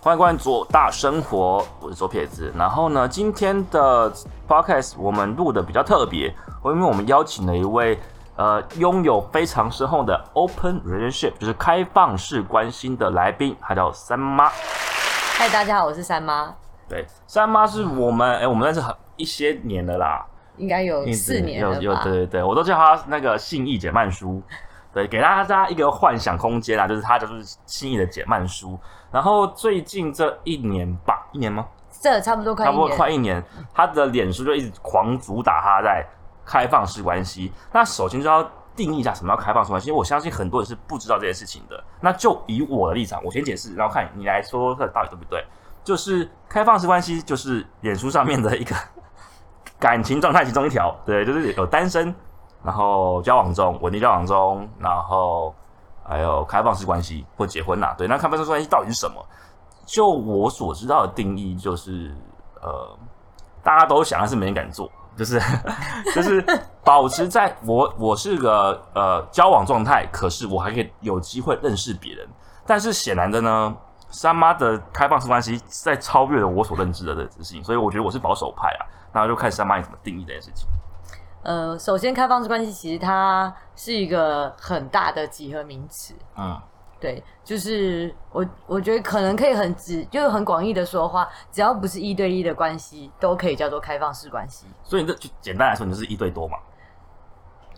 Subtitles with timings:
[0.00, 2.52] 欢迎关注左大生活，我是左撇子。
[2.56, 4.10] 然后呢，今天的
[4.46, 6.28] podcast 我们录的比较特别，
[6.64, 7.98] 因为我们邀请了一位
[8.36, 14.48] 呃拥有非常深厚的 open relationship，就是开放式关心的来宾，他叫三妈。
[14.48, 16.54] 嗨，大家好，我是三妈，
[16.88, 20.24] 对，三妈是我们哎、我们认识很一些年了啦，
[20.58, 21.94] 应该有四年有有？
[21.96, 24.40] 对对对，我都叫她那个信义简慢书，
[24.92, 28.78] 对，给大家一个幻想空间啊，就是他就是轻易的解慢书。
[29.10, 31.66] 然后最近这一年吧，一年吗？
[32.00, 32.88] 这差不多快差不多。
[32.96, 33.42] 快一年，
[33.74, 36.06] 他的脸书就一直狂主打他在
[36.44, 37.52] 开放式关系。
[37.72, 38.42] 那首先就要
[38.76, 41.82] 定义一下什么叫开放式关系，因为我相信很多人是不知道这件事情的。
[42.00, 45.44] 那就以我的立场，我先解释，然后看你来说说看到底对不对。
[45.84, 48.76] 就是开放式关系，就是脸书上面的一个
[49.80, 52.14] 感情状态其中一条，对，就是有单身，
[52.62, 55.54] 然后交往中，稳定交往中，然后
[56.04, 59.24] 还有开放式关系或结婚呐、对，那开放式关系到底是什么？
[59.86, 62.14] 就我所知道的定义，就是
[62.60, 62.98] 呃，
[63.62, 65.40] 大家都想，但是没人敢做，就是
[66.14, 66.44] 就是
[66.84, 72.28] 保持在我我是个呃交往状态，可是我还可以有机会认识别人。
[72.66, 73.74] 但是显然的呢，
[74.10, 78.84] 三妈的开放式关系在超越了我所认知的这事情，所以我觉得我是保守派啊。
[79.10, 80.68] 那就看三妈你怎么定义这件事情。
[81.48, 86.12] 呃，首先，开放式关系其实它是一个很大的几何名词。
[86.36, 86.60] 嗯，
[87.00, 94.66] 对，就是我我觉得可能可以很直，就是很广义的说话，只要不是一对一的关系，都可以叫做开放式关系。
[94.84, 96.58] 所以这就简单来说，你就是一对多嘛，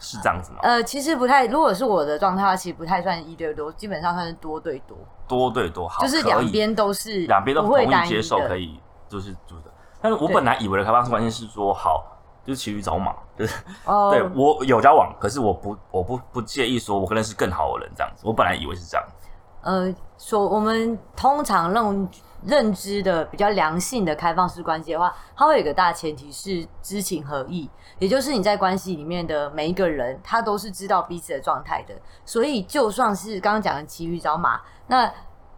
[0.01, 0.59] 是这样子吗？
[0.63, 4.99] 呃，其实不太，如果是我的状态的话，其实不太算一对多，基本上算是多对多，
[5.29, 9.71] 多对多好，就是两边都是两边都不同意接会单一的受可以，就是就是的。
[10.01, 12.05] 但是我本来以为的开放式关系是说好，
[12.45, 18.23] 就是骑驴找马， 就是、哦，对我有交往，可是我不我不不介意说我可能是更好的人这样子。
[18.27, 19.29] 我本来以为是这样子，
[19.63, 22.09] 呃，说我们通常认
[22.43, 31.95] 认知的比较良性的开放式关系的话，它会有一个大前提是知情合意，也就是你在关系里面的每一个人，他都是知道彼此的状态的。
[32.25, 35.13] 所以就算是刚刚讲的骑驴找马，那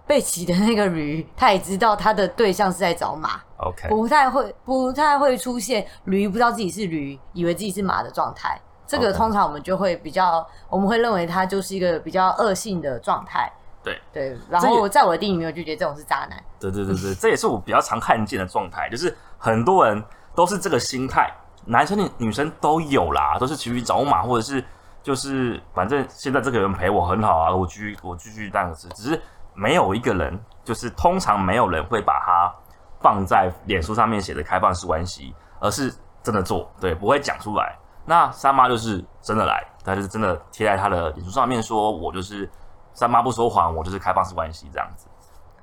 [0.06, 8.60] 被骑的那个驴，他也知道他的对象是在找马，OK，不太会不太会出现驴不知道自己是驴，以为自己是马的状态。
[8.86, 13.50] 这个通常我们就会比较，我们会认为他就是一个比较恶性的状态。
[13.82, 16.40] 对对，然后在我的电影里面，我就觉得这种是渣男。
[16.60, 20.04] 对对对对， 这也是我比较常看见的状态，就是很多人
[20.34, 21.32] 都是这个心态，
[21.64, 24.62] 男生女女生都有啦，都是骑驴找马，或者是
[25.02, 29.20] 就是反正现在这个人陪我很好啊，我继续我继续这样子，只是
[29.54, 32.52] 没有一个人，就是通常没有人会把它
[33.00, 35.92] 放在脸书上面写的开放式关系，而是
[36.22, 37.76] 真的做，对，不会讲出来。
[38.04, 42.50] 那三妈就是真的来，她就是真的贴在她的脸书上面说，我就是
[42.94, 45.06] 三妈不说谎，我就是开放式关系这样子。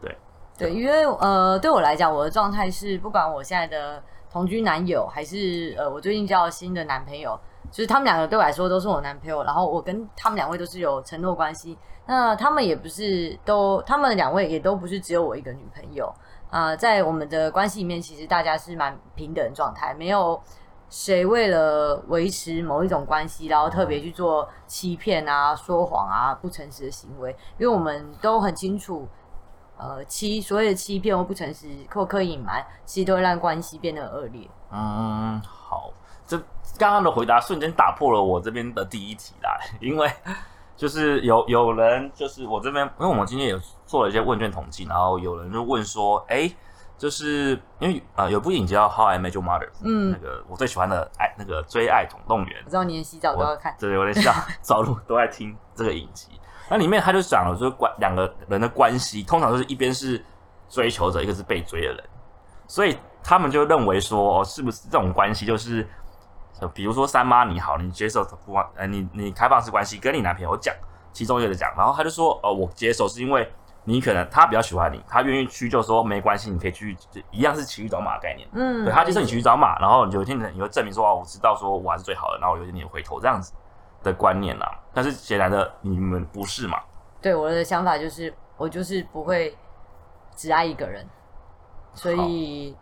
[0.02, 0.18] 对
[0.58, 4.02] 对，因为呃，对我来讲，我的状态是，不管我现在的
[4.32, 7.40] 同居男友，还是呃，我最近交了新的男朋友，
[7.72, 11.78] 就是他们两个对我来说都是我男朋友，然后我跟他们两位都是有承诺关系。
[12.06, 16.14] 那他们也不是都，他们两位也都不是只有我一个女朋友
[16.50, 20.42] 啊、在我们的关系里面，其实大家是蛮平等的状态，没有
[20.90, 29.08] 谁为了维持某一种关系，然后特别去做欺骗啊、说谎啊、不诚实的行为，因为我们都很清楚。
[29.82, 34.46] 呃，欺所谓的欺骗或不诚实或刻意隐瞒，其实都会让关系变得恶劣。
[34.72, 35.90] 嗯，好，
[36.80, 40.10] 刚刚的回答瞬间打破了我这边的第一题啦， 因为
[40.76, 46.50] 就是有有人就是我这边，因为我们今天有做了一些问卷统计，然后有人就问说，哎、
[46.98, 50.12] 就是因为呃有部影叫《How I Met Your Mother》，嗯。
[50.12, 52.64] 那个我最喜欢的爱那个追爱总动员。
[52.66, 56.30] 我，知道你连洗澡都要看，对，有点像早路都在听这个影集。
[56.70, 60.24] 那里面他就讲了，就是关两个人的关系，通常就是一边是
[60.70, 62.04] 追求者，一个是被追的人，
[62.68, 65.86] 所以他们就认为说，哦，是不是这种关系就是，
[66.62, 70.74] 呃比如说三妈你好，你接受不呃你你开放式关系跟你男朋友讲，
[71.12, 73.52] 其中一个讲，然后他就说，哦，我接受是因为
[73.86, 78.48] 你可能他比较喜欢你，他愿意去就说没关系，你可以去，就一样是骑驴找马的概念。
[78.54, 83.54] 嗯，对他接受你骑驴找马，然后有一天你会证明说哦，我知道说我还是最好的，然后有一天你回头这样子
[84.04, 84.80] 的观念啦。
[84.94, 86.80] 但是显然的你们不是嘛？
[87.22, 89.58] 对我的想法就是，我就是不会
[90.36, 91.08] 只爱一个人，
[91.94, 92.76] 所以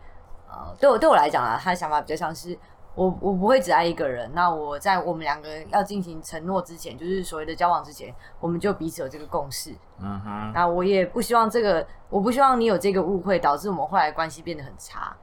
[0.50, 2.58] 呃，对我对我来讲啊，他的想法比较像是
[2.98, 4.30] 我我不会只爱一个人。
[4.34, 9.72] 那我在我们两个要进行承诺之前，就是所谓的交往之前，我们就彼此有这个共识。
[10.00, 15.16] 嗯哼，那我也不希望这个，我不希望你有这个误会，导致我们后来关系变得很差。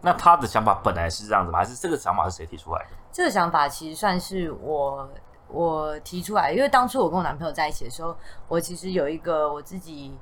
[0.00, 1.60] 那他的想法本来是这样子吗？
[1.60, 2.90] 还是这个想法是谁提出来的？
[3.12, 5.08] 这个想法其实算是我
[5.46, 8.16] 我提出来，因为当初我跟我男朋友在一起的时候，
[8.48, 10.18] 我其实有一个我自己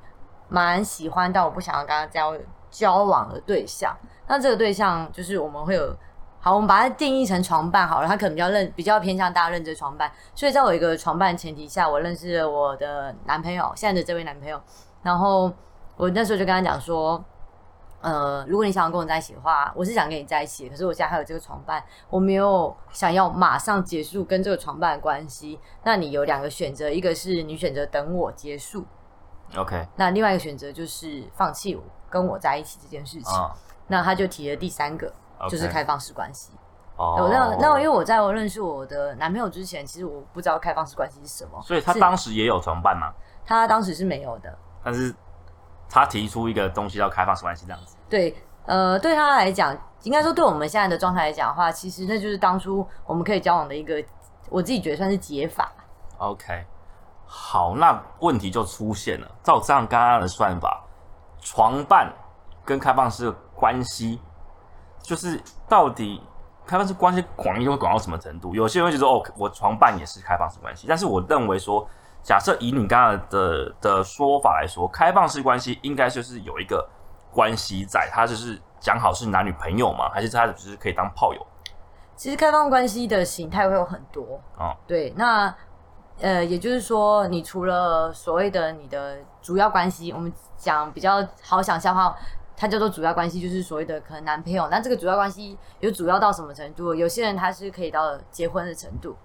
[0.49, 2.35] 蛮喜欢但我不想要跟他交
[2.71, 3.97] 交往的对象。
[4.27, 5.97] 那这个对象就是我们会有，
[6.41, 10.11] 好，我们把它定义成床伴好了，他可能比较认比较偏向大家认知床伴。
[10.35, 14.61] 所以在我一个床伴前提下，我认识了我的男朋友，现在的这位男朋友。
[15.03, 15.53] 然后
[15.97, 17.23] 我那时候就跟他讲说，
[18.01, 25.59] 呃，如果你想要跟我在一起的话，我是想跟你在一起，可是我现在还有这个床伴，我没有想要马上结束跟这个床伴的关系。
[25.83, 28.85] 那你有两个选择，一个是你选择等我结束。
[29.57, 33.35] OK，那另外一个选择就是放弃我跟我在一起这件事情。
[33.89, 35.11] 那他就提了第三个，
[35.49, 36.53] 就是开放式关系。
[36.97, 41.61] 哦，那那因为我在我认识我的男朋友之前，其实我不知道开放式关系是什么。
[41.63, 43.13] 所以他当时也有床伴吗？
[43.47, 44.53] 他当时是没有的。
[44.83, 45.15] 但是
[45.89, 47.97] 他提出一个东西叫开放式关系这样子。
[48.09, 48.35] 对，
[48.67, 54.03] 呃，对他来讲，应该说对我们现在的状态来讲的话，其实那就是当初我们可以交往的一个，
[54.49, 55.71] 我自己觉得算是解法。
[56.19, 56.67] OK。
[57.31, 59.31] 好，那问题就出现了。
[59.43, 60.83] 照这样刚刚的算法，
[61.41, 62.11] 床伴
[62.65, 64.19] 跟开放式关系，
[65.09, 66.23] 就是到底
[66.67, 68.55] 开放式关系广义会广到什么程度？
[68.55, 70.87] 有些人会觉得哦，我床伴也是开放式关系。
[70.87, 71.89] 但是我认为说，
[72.23, 76.87] 假设以你刚刚的的说法来说，开放式关系应该就是有一个
[77.33, 80.11] 关系在，他就是讲好是男女朋友嘛？
[80.11, 81.41] 还是他只是可以当炮友？
[82.15, 84.77] 其实开放关系的形态会有很多哦。
[84.87, 85.55] 对，那。
[86.21, 92.13] 呃，也就是说，你除了所谓的你的主要关系，我们讲比较好想象的话，
[92.59, 94.67] 它叫做主要关系，就是所谓的可能男朋友。
[94.69, 96.93] 那这个主要关系有主要到什么程度？
[96.93, 99.17] 有些人他是可以到结婚的程度，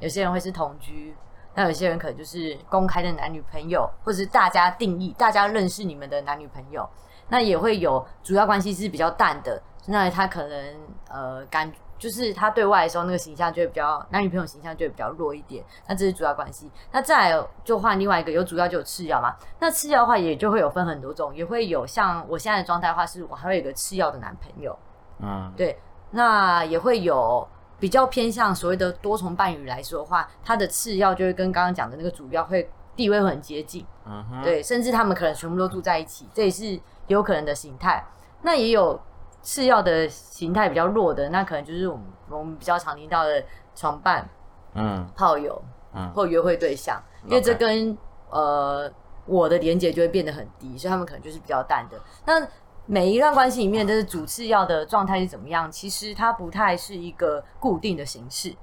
[0.00, 1.14] 有些人会是同居，
[1.54, 6.88] 那有些人可能就是公开的男女朋友，或者是大家定义、大家认识你们的男女朋友。
[7.28, 10.76] 那也会有主要关系是比较淡的，那他可能
[11.10, 11.70] 呃感。
[11.98, 15.64] 就是他对外的时候，那个形象就会比较男女朋友形象就会比较弱一点。
[15.88, 16.70] 那这是主要关系。
[16.92, 19.34] 那再来就换另外一个，有主要就有次要嘛。
[19.58, 24.78] 那次要的话也就会有分很多种，也会有像我现在的状态的话，是我还会有个次要的男朋友。
[25.18, 25.78] 嗯，对。
[26.12, 27.46] 那也会有
[27.80, 33.84] 比较偏向所谓的多重伴侣来说的话，他的次要就会跟刚刚讲的那个主要会地位会很接近。
[34.06, 34.42] 嗯哼。
[34.42, 38.04] 对，甚至他们可能全部都住在一起，这也是有可能的形态。
[38.42, 39.00] 那也有。
[39.40, 43.42] 次要的形态比较弱的，那可能就是我们我们比较常听到的
[43.74, 44.28] 床伴、
[44.74, 45.62] 嗯，炮友，
[45.94, 47.96] 嗯，或约会对象，因为这跟
[48.30, 48.90] 呃
[49.24, 51.98] 我的连接就会变得很低，所以他们可能就是比较淡的。
[52.26, 52.46] 那
[52.84, 55.70] 每一段关系里面，就是主次要的状态是怎么样？
[55.70, 58.54] 其实它不太是一个固定的形式。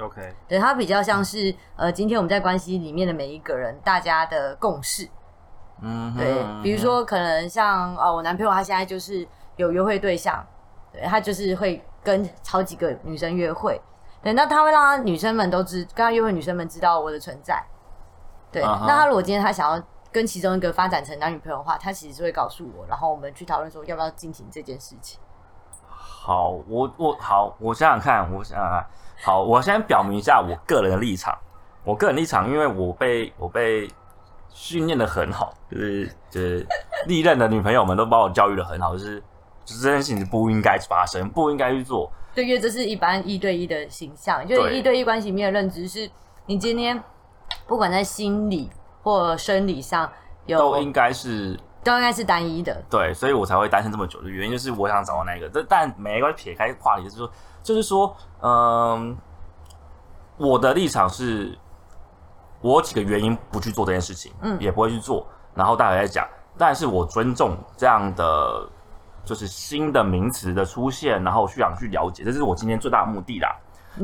[0.00, 5.08] OK，对，它比较像是呃，今天我们在关系里面的每一个人，大家的共识。
[5.80, 9.26] 嗯，对，比如说可能像啊，我男朋友他现在就是。
[9.56, 10.44] 有约会对象，
[10.92, 13.80] 对他就是会跟好几个女生约会，
[14.22, 17.62] 对，那他会让他女生们都知，跟他约会女生们知道我的存在，
[18.52, 19.82] 对，那他如果今天他想要
[20.12, 25.20] 跟其中一个发展成男女朋友的话，他其实是会告诉我，然后我们去讨论说要不要进行这件事情。
[25.80, 28.86] 好，我我好，我想想看，我想想看，
[29.24, 31.36] 好，我先表明一下我个人的立场，
[31.84, 33.88] 我个人立场，因为我被我被。
[34.48, 36.66] 训练的很好，就是就是
[37.06, 39.22] 历任的女朋友们都把我教育的很好，就是
[39.66, 42.10] 就是这件事情不应该发生，不应该去做。
[42.34, 46.08] 对，因为这是一般一对一的形象，就是一对一关系里面的认知是，
[46.46, 46.98] 你今天
[47.66, 48.70] 不管在心理
[49.02, 50.10] 或生理上，
[50.46, 52.82] 有都应该是都应该是单一的。
[52.88, 55.48] 对，所以我才会单身这么久的原因就是我想找到那个。
[55.50, 57.30] 这但没关系，撇开话题，就是说，
[57.62, 59.14] 就是说，嗯，
[60.38, 61.58] 我的立场是。
[62.62, 65.24] 我几个原因不去做这件事情，嗯，也不会去做。
[65.54, 66.26] 然后大家再讲，
[66.56, 68.66] 但是我尊重这样的
[69.26, 73.54] 就是新的名词的出现，然后去想去了解，这是我今天最大的目的啦。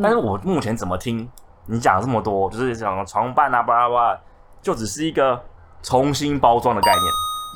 [0.03, 1.31] 但是我目前怎么听
[1.65, 4.21] 你讲这么多，就是讲床伴啊，巴拉巴拉，
[4.61, 5.41] 就只是一个
[5.81, 7.05] 重新包装的概念。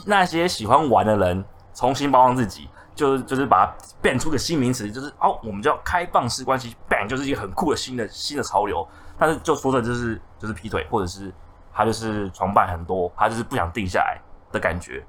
[0.06, 1.44] 那些喜欢玩的人
[1.74, 8.86] 重新包装自己，就是就是把它变出个新名词，就是哦，我们叫开放式关系，bang，就是一个很酷的新的新的潮流。
[9.18, 11.32] 但是就说的就是就是劈腿，或者是
[11.72, 14.20] 他就是床伴很多，他就是不想定下来
[14.52, 15.02] 的感觉，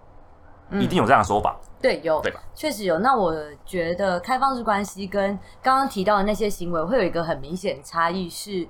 [0.71, 1.59] 一定有这样的说法。
[1.81, 2.41] 对，有对吧？
[2.55, 2.99] 确实有。
[2.99, 8.67] 那我觉得开放式关系跟刚刚提到的那些行为会有一个很明显差异，是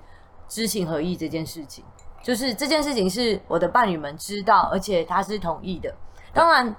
[0.47, 1.83] 知情合意这件事情。
[2.21, 5.93] 就是这件事情是我的伴侣们知道，而且他是同意的。
[6.33, 6.75] 当然，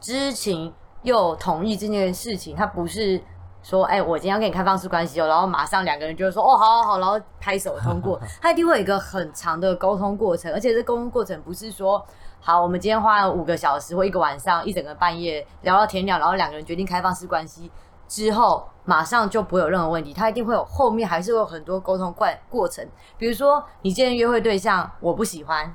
[0.00, 0.72] 知情
[1.02, 3.22] 又同意这件事情，它不是。
[3.64, 8.20] 说，哎，我今天要跟你开放式关系哦，然后马上两个人就会说，哦，好好好，然后拍手通过。
[8.42, 12.04] 他一定会有一个很长的沟通过程，而且这沟通过程不是说，
[12.40, 17.70] 好，我们今天花了五个小时或一个晚上，一整个半夜聊到天亮，然后两个人决定开放式关系
[18.06, 20.12] 之后，马上就不会有任何问题。
[20.12, 22.86] 他一定会有后面还是会有很多沟通过过程。
[23.16, 25.74] 比如说，你今天约会对象我不喜欢，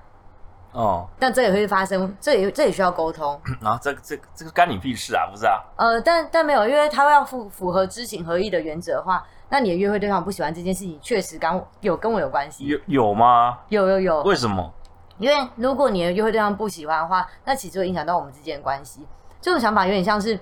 [0.72, 3.40] 哦，但这也会发生，这也这也需要沟通。
[3.62, 5.60] 然 后这个这个这个干你屁事啊，不是啊？
[5.76, 12.66] 呃，但但没有，因为他要符符合知情合意的原则的话，那你的约会对象不喜欢这件事情，确实跟我有跟我有关系。
[12.68, 13.58] 有有吗？
[13.70, 14.72] 有有有，为什么？
[15.18, 19.06] 因为如果你的约会对象不喜欢的话，那其实会影响到我们之间的关系。
[19.42, 20.40] 这种想法有点像是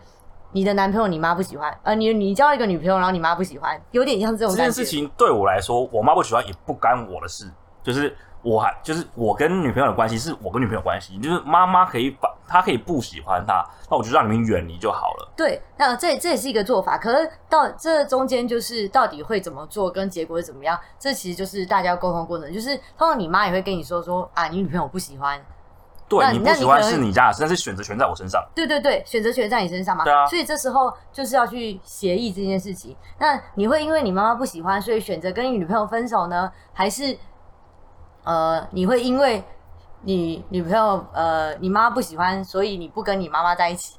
[0.51, 4.55] 你的男朋友你妈不喜欢，呃，你你交一个女朋友，然后你妈不喜欢，有点像这种。
[4.55, 7.49] 这件事情对我来说，我妈不喜欢也不干我的事，
[7.81, 15.33] 就是我还就是我跟女朋友的关系是我跟女朋友关系，就是妈妈可以把她可以不喜欢她，那我就让你们远离就好了。
[15.35, 22.53] 对，那这这也是一个做法，可是到这中间就是到底会怎么做，跟结果是怎么样，这其实就是大家沟通过程。
[22.53, 25.39] 就是通常你妈也会跟你说说啊，你女朋友不喜欢，
[26.07, 28.41] 对那你不喜欢是你家的事，但是选择权在我身上。
[28.55, 30.05] 对对对，选择权在你身上嘛。
[30.05, 32.95] 对啊所以这时候就是要去协议这件事情。
[33.19, 36.49] 那你会因为你妈妈不喜欢，所以选择跟你女朋友分手呢？
[36.71, 37.17] 还是
[38.27, 39.41] 呃，你会因为
[40.01, 43.97] 你女朋友呃你妈不喜欢，所以你不跟你妈妈在一起？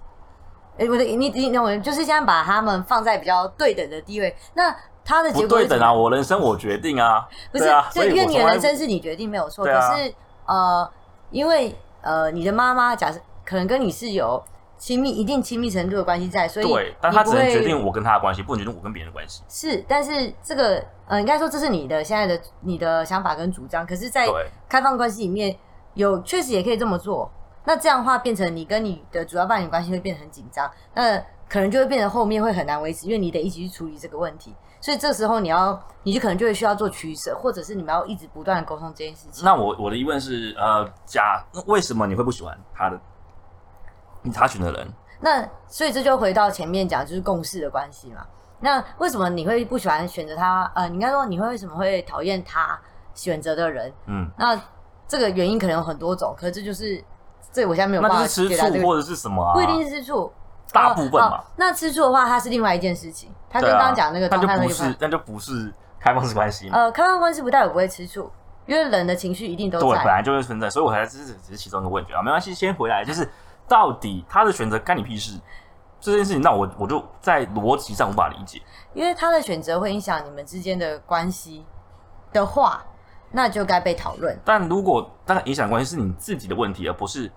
[0.78, 4.37] 哎，不对，你你我就是现在把他们放在比较对等的地位。
[4.52, 10.90] 那他的结不果对等啊，我人生我决定啊，不是，对啊，就因为你的人生是你决定没有错，啊可是呃，
[11.30, 14.44] 因为呃，你的妈妈假设可能跟你是有
[14.78, 19.42] 亲密一定亲密程度的关系在，所以对，但他只能决定我跟他的关系，不能决定我跟别人的关系。
[19.49, 24.26] 是，但是这个呃，应该说这是你的现在的你的想法跟主张，可是，在
[24.68, 25.54] 开放关系里面
[25.94, 27.30] 有确实也可以这么做。
[27.64, 31.18] 那这样的话，变成你跟你的主要伴侣关系会变得很紧张，那
[31.49, 34.54] 可能就会变成后面会很难维持，因为你得一起去处理这个问题。
[34.80, 39.44] 所以这时候你要，你就可能就会需要做取舍，或者是你们要一直不断的沟通这件事情。
[39.44, 42.99] 那我我的疑问是，呃，假那为什么你会不喜欢他的
[44.28, 44.88] 你他选的人？
[45.20, 48.25] 那所以这就回到前面讲，就是共事的关系嘛。
[48.61, 50.70] 那为什么你会不喜欢选择他？
[50.75, 52.78] 呃，你应该说你会为什么会讨厌他
[53.14, 53.92] 选择的人？
[54.06, 54.61] 嗯，那
[55.06, 57.02] 这个原因可能有很多种，可是这就是
[57.52, 59.54] 这我现在没有办法那是吃解答这个，醋或者是什么啊？
[59.54, 60.32] 不一定是吃醋，
[60.73, 66.78] 大部分嘛哦哦那吃醋的话，它是另外一件事情，它跟刚刚讲那个那就不是，那就不是开放式关系嘛。
[66.78, 68.30] 呃，开放关系不代表不会吃醋，
[68.66, 70.04] 因为人的情绪一定都对，本。
[70.06, 73.28] 来就会存在，所以我才只是只是其中一个问题啊，没关系，先回来，就是
[73.68, 75.38] 到底他的选择干你屁事
[76.00, 78.62] 这件事情，那我我就在逻辑上无法理解。
[78.94, 81.64] 因为他的选择会影响你们之间的关系
[82.32, 82.82] 的话，
[83.30, 84.38] 那就该被讨论。
[84.44, 87.30] 但如果当然影响关系是你自己的问题，而不是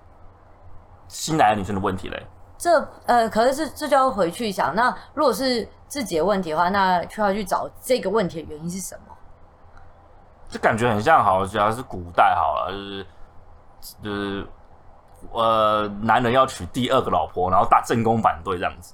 [1.08, 2.26] 新来的女生的问题嘞。
[2.58, 9.16] 这呃，可是这这就要回去想，那如果是自己的问题的话，那就要去找这个问题的原因是什么。
[10.48, 13.06] 这感觉很像，好，假如是古代好了，就是
[14.04, 14.48] 就是
[15.32, 18.94] 呃，男人要娶第二个老婆，然后大正宫反对这样子，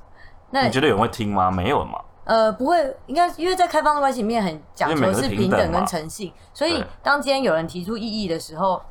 [0.52, 1.50] 那你觉得有人会听吗？
[1.50, 2.00] 没有嘛。
[2.26, 8.82] 呃，不会，应该因为在开放的关系里面很讲求是平等跟诚信，所以当今天有人提出异议的时候，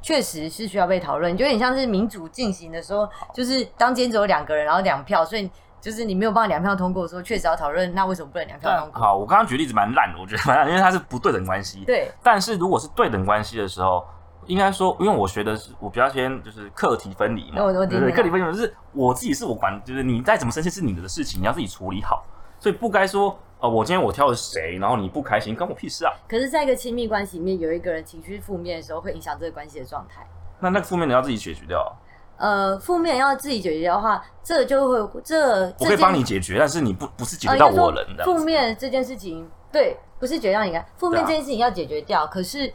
[0.00, 8.98] 确实是需要被讨论，就有点像是民主进行的时候，就是当今天只有两个人，然后两票，所以就是你没有办法两票通过的时候，确实要讨论，那为什么不能两票通过？
[8.98, 11.84] 好，我刚刚举例子蛮烂的，我觉得蛮烂，因为它是不对等关系。
[11.84, 14.02] 对，但是如果是对等关系的时候，
[14.46, 22.24] 应该说，因为我学的是我比较偏就是课题分离嘛，我我对课题分离就是我自己是我管，就是你再怎么生气是你的事情，你要自己处理好，
[22.58, 26.12] 所以不该说呃，我今天我挑了谁，然后你不开心，关我屁事啊。
[26.28, 30.26] 可是，在一个亲密关系里面，有一个人情绪负面的时候，会影响这个关系的状态。
[30.60, 31.90] 那那个负面的要自己解决掉啊，
[32.36, 38.44] 呃，负面要自己解决的话，这就会这我可以帮你解决，但是你不不是解决到我人这样负子。
[38.44, 42.70] 面这件事情，对，不是解决到你看，负面这件事情要解决掉，可是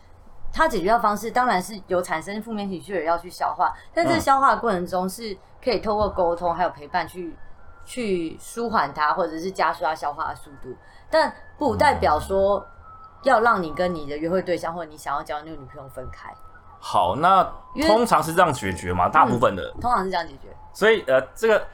[0.52, 7.36] 它解决的方式当然是有产生负面情绪的人要去消化，但这嗯消化的过程中是可以透过沟通还有陪伴去
[7.86, 10.76] 去舒缓它，或者是加速它消化的速度，
[11.10, 12.66] 但不代表说
[13.24, 16.34] 要让你跟你的约会对象或者你想要交的那个女朋友分开，
[16.80, 17.44] 好，那
[17.88, 19.72] 通常是这样解决嘛，大部分的。
[19.82, 20.48] 通常是这样解决。
[20.74, 21.68] 所以呃，这个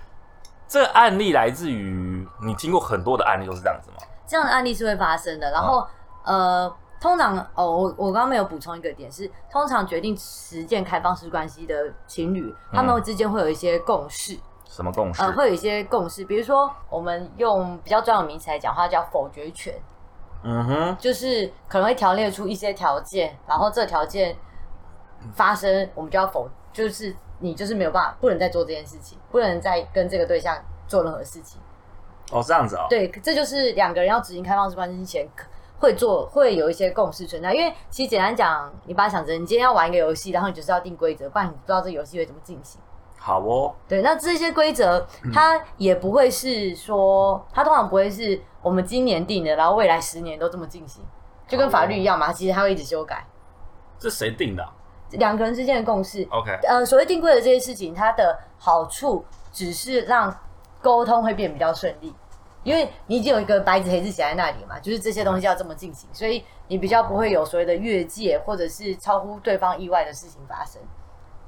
[0.68, 3.98] 这个案例来自于你听过很多的案例都是这样子吗？
[4.26, 5.52] 这样的案例是会发生的。
[5.52, 5.88] 然哦后、
[6.24, 15.22] 呃，通常哦，我我刚刚没有补充一个点是，通常决定实践开放式关系的情侣，他们之间会有一些共识，什么共识？
[15.22, 16.26] 呃，会有一些共识。
[16.26, 19.74] 比如说，我们用比较专有名词来讲话，叫否决权，
[20.44, 24.36] 嗯哼，就是可能会条列出一些条件，然后这条件
[25.34, 31.62] 发生，我们就要否，就是你就是没有办法，不能再做这件事情，不能再跟这个对象做任何事情。
[32.32, 32.88] 哦，这样子哦。
[32.90, 35.46] 对，这就是两个人要执行开放式关系之前可
[35.86, 37.54] 会做，会有一些共识存在。
[37.54, 42.82] 因为其实简单讲，你把它想成你今天要玩一个游戏，然后你就是要定规则，不然你不知道这游戏会怎么进行。
[43.18, 51.04] 好哦，对，那这些规则它也不会是说，它通常不会是我们今年定的，然后未来十年都这么进行，
[51.48, 53.26] 就跟法律一样嘛，其实它会一直修改。
[53.98, 54.72] 这谁定的啊、
[55.12, 56.28] 两个人之间的共识。
[56.30, 60.36] OK，呃，所谓定规则这些事情，它的好处只是让
[60.82, 62.14] 沟通会变比较顺利，
[62.66, 70.82] 因为你已经有一个白纸黑字写在那里嘛，就是这些东西要这么进行，所以你比较不会有所谓的越界或者是超乎对方意外的事情发生。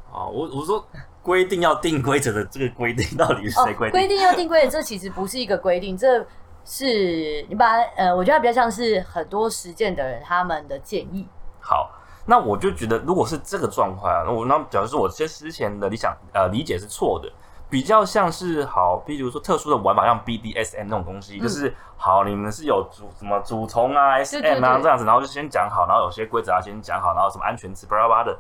[0.10, 0.88] 啊，我我说
[1.22, 3.90] 规定要定规则的这个规定到底是谁规定？
[3.90, 6.26] 哦规定要定规则，这其实不是一个规定，这
[6.64, 11.28] 是你把它呃，我觉得它比较像是很多实践的人他们的建议。
[11.60, 11.92] 好，
[12.26, 17.30] 那我就觉得，如果是这个状况啊，那我那假如说我这之前的理想呃理解是错的，
[17.70, 28.38] 比较像是好，比如说特殊的玩法，像 BDSM 那种东西，就是好，你们是有主什么主从啊、SM 对对啊这样子，然后就先讲好，然后有些规则啊先讲好，然后什么安全词巴拉巴拉的。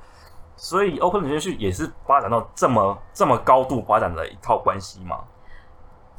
[0.55, 5.19] 所以 Open Relationship 也是发展到这么这么高度发展的一套关系嘛？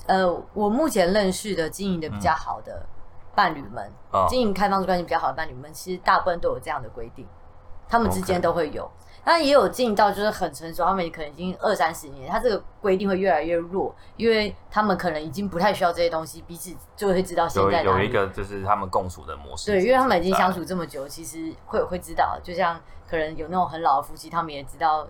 [0.07, 2.87] 呃，我目前认识的经营的比较好的
[3.35, 7.27] 伴侣们，啊、经营开放式关系比较好的伴侣们，其实大部分都有这样的规定，
[7.89, 8.89] 他们之间都会有。
[9.29, 20.65] 那也有进到就是很成熟，他们可能已经二三十年，他这个规定会越来越弱，因为他们可能已经不太需要这些东西，彼此就会知道现在哪里有一个就是他们共处的模式，对，因为他们已经相处。
[20.65, 25.07] 这么久，其实会会知道，就像可能有那种很老的夫妻，他们也知道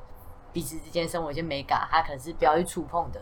[0.53, 3.21] 彼此之间生活一些美感，他可能是不要去触碰的。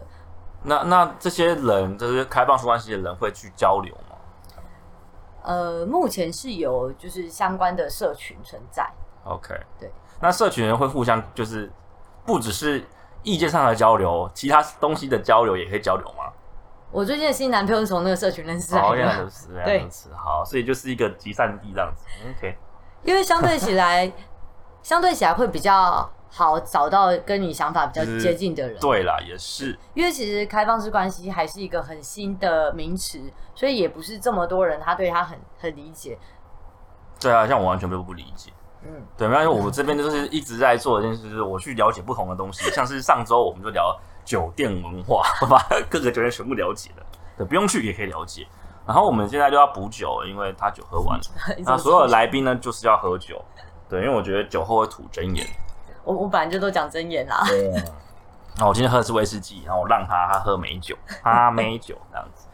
[0.62, 4.16] 那那这些人，就是开放式关系的人，会去交流吗
[5.42, 8.90] 呃，目前是有就是相关的社群存在
[9.24, 9.92] ，？OK，对。
[10.20, 11.70] 那社群人会互相就是
[12.25, 12.85] 不只是
[13.23, 16.32] 意见上的交流，其他东西的交流也可以交流吗？
[16.92, 20.11] 我最近的新男朋友是从那个社群认识来哦，原来的如，此，原来对如此。
[20.14, 22.04] 好，所以就是一个集散地这样子。
[22.38, 22.56] OK，
[23.02, 24.11] 因为相对起来，
[24.82, 28.78] 相对起来会比较好找到跟你想法比较接近的人。
[28.80, 29.76] 对啦，也是。
[29.94, 33.20] 因为其实开放式关系还是一个很新的名词，
[33.54, 36.16] 所以也不是这么多人他对他很很理解。
[37.20, 38.52] 对啊，像我完全都不理解。
[38.86, 42.70] 嗯，对，没关系，我这边就是一直在做的一件事，就是我去了解不同的东西。
[42.70, 45.58] 像是上周我们就聊酒店文化， 我把
[45.90, 47.06] 各个酒店全部了解了。
[47.36, 48.46] 对，不用去也可以了解。
[48.86, 51.25] 然后我们现在就要补酒，因为他酒喝完了。
[51.66, 53.44] 那所有的来宾呢，就是要喝酒。
[53.88, 55.46] 对，因为我觉得酒后会吐真言。
[56.04, 57.44] 我我本来就都讲真言啦。
[57.49, 57.72] 对
[58.58, 62.46] 那我今天喝的是威士忌，然后我让他他喝美酒，他美酒这样子。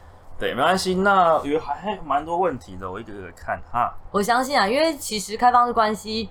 [0.43, 0.97] 对，没关系。
[0.97, 3.95] 那有还还蛮多问题的，我一个一个看哈。
[4.11, 6.29] 我相信啊，因为其实开放式关系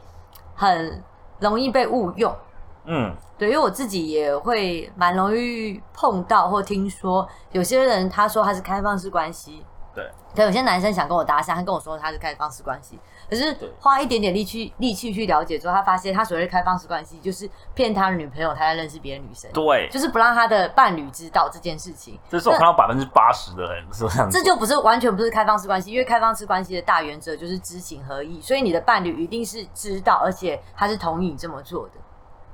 [0.53, 1.01] 很
[1.39, 2.35] 容易被误用。
[2.83, 12.99] 嗯，对，因为我自己也会蛮容易碰到或听说有些人他说他是开放式关系，对，可有些男生想跟我搭讪，他跟我说他是开放式关系，
[13.31, 22.19] 可是花一点点力气力气去了解之后，他发现他所谓的开放式关系就是骗他的女朋友，他在认识别的女生，对，就是不让他的伴侣知道这件事情。
[22.29, 24.37] 这是我看到百分之八十的人是这样子。
[24.37, 31.93] 这就不是完全不是开放式关系，因为开放式关系的大原则就是知情合意，所以你的伴侣一定是知道，而且他是同意你这么做的。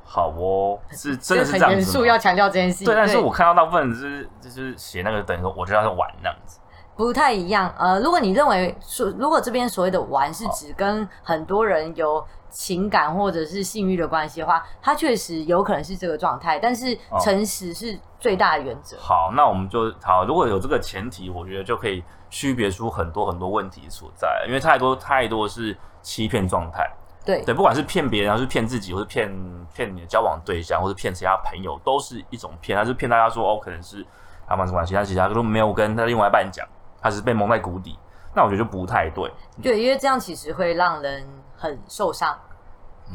[0.05, 1.81] 好哦，是 真的是很这样子吗。
[1.81, 2.85] 严肃要强调这件事情。
[2.85, 6.59] 对，但是我看到大部分是就是写那个等于说，我觉得他是玩那样子。
[6.97, 7.73] 不太一样。
[7.77, 18.97] 呃，如果你认为说，如果这边所谓的玩是指跟很多人有情感或者是性欲的关系的话，它确实有可能是这个状态，但是哦诚实是最大的原则。
[18.99, 20.25] 好，那我们就好。
[20.25, 26.89] 如果有这个前提，我觉得就可以区别出很多很多问题所在，因为太多太多是欺骗状态。
[27.23, 29.29] 对对，不管是骗别人，还是骗自己，或是骗
[29.73, 32.77] 骗你的交往对象，或是骗其他朋友，都是一种骗。
[32.77, 34.01] 他是骗大家说哦，可能是
[34.47, 36.65] 开放式关系，但其实他都没有跟他另外一半讲，
[37.01, 37.97] 他只是被蒙在鼓底。
[38.35, 39.33] 那我觉得就不太对。
[39.63, 42.37] 对，因为这样其实会让人很受伤。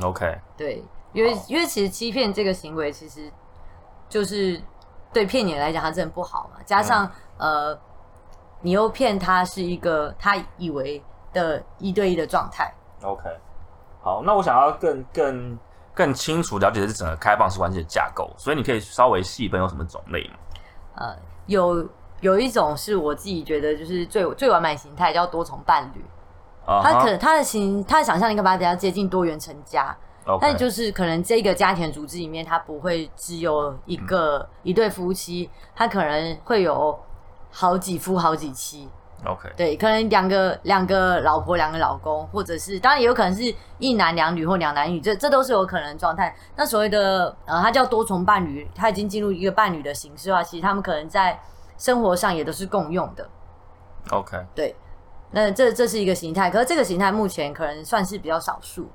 [0.02, 3.30] OK，对，因为因为其实欺骗这个行为，其实
[4.08, 4.60] 就是
[5.12, 6.60] 对骗你来讲，他真的不好嘛。
[6.64, 7.80] 加上、嗯呃，
[8.60, 11.00] 你又骗他是一个他以为
[11.32, 12.72] 的一对一的状态。
[13.02, 13.22] OK，
[14.02, 15.58] 好，那我想要更更
[15.94, 20.34] 更清楚了解的是整个开放式关系的架构，所以你可以稍微细分有什么种类吗？
[20.96, 21.16] 呃，
[21.46, 21.88] 有
[22.22, 26.02] 有一种是我自己觉得就是最最完美形态，叫多重伴侣。
[26.64, 29.94] 啊他可能他的形他的想象力可把它比较接近多元成家
[30.40, 36.96] 但就是可能这个家庭组织里面，他不会只有一个、一对夫妻，他可能会有
[37.50, 38.88] 好几夫好几妻。
[39.24, 46.32] OK，对，可能两个两个老婆两个老公，或者是当然也有可能是一男两女或两男一女，这这都是有可能的状态。
[46.54, 51.36] 那所谓的呃，他叫多重伴侣，他已经进入一个伴侣的形式的话，其实他们可能在
[51.82, 53.28] 生活上也都是共用的。
[54.10, 54.72] OK，对，
[55.32, 58.88] 那这这是一个形态，可是这个形态目前可能算是比较少数。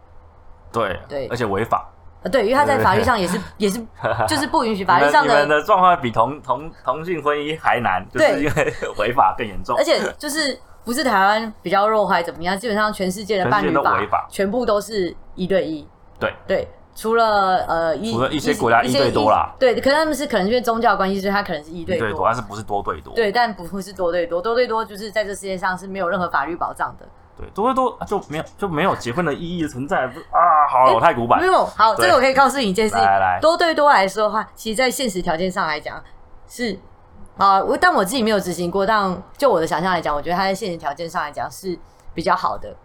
[0.71, 1.85] 对对而且违法。
[2.23, 3.85] 呃，对，因为他在法律上也是 也是
[4.25, 9.83] 就是不允许法律上你们你们的，状况比同同同性婚姻还难，就是对因为违法更严重而。
[9.83, 13.73] 且就是不是台湾比较弱还怎么样，基本上全世界的伴侣
[14.07, 15.85] 法全部都是一对一。
[16.19, 16.67] 对对，
[16.97, 23.13] 除了呃一除了一些国家一对多啦，对，可能他们是可能因为宗教关系，所以他可能是一对多，但是不是多对多？
[23.13, 27.05] 对，但不会是多对多，多对多就是在这世界上是没有任何法律保障的。
[27.37, 30.65] 对，多对多就没有就没有结婚的意义存在啊！
[30.67, 31.39] 好，我太古板。
[31.39, 36.03] 没有，好，这个我可以告诉你一件事情，来来，多对多来说的话，其实，在现实条件上来讲
[36.49, 36.75] 是
[37.37, 41.77] 啊，我但我自己没有执行过，但就我的想象来讲，我觉得它在现实条件上来讲是
[42.15, 42.75] 比较好的。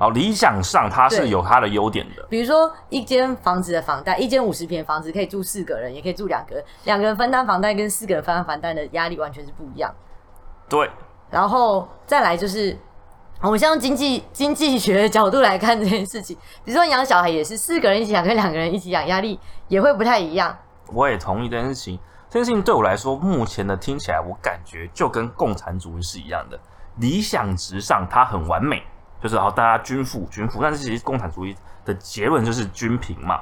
[0.00, 2.26] 好，理想上它是有它的优点的。
[2.30, 6.64] 比如说，一间房子的房贷，一间五十平房子可以住四个人，也可以住两个人。
[6.84, 9.94] 两个人分担房贷跟四个人分担房贷的压力完全是不一样。
[10.70, 10.90] 对。
[11.28, 12.74] 然后再来就是，
[13.42, 16.34] 我们先用经济经济学的角度来看这件事情。
[16.64, 20.56] 比如说养小孩也是四个人一起养，跟两个人一起养压力也会不太一样。
[20.94, 22.00] 我也同意这件事情。
[22.30, 26.58] 这件事情对我来说，目前的听起来，我感觉就跟共产主义是一样的。
[26.96, 28.82] 理想值上，它很完美。
[29.22, 33.40] 就是好，大家均富均富，但是其实共产主义的结论就是均平嘛。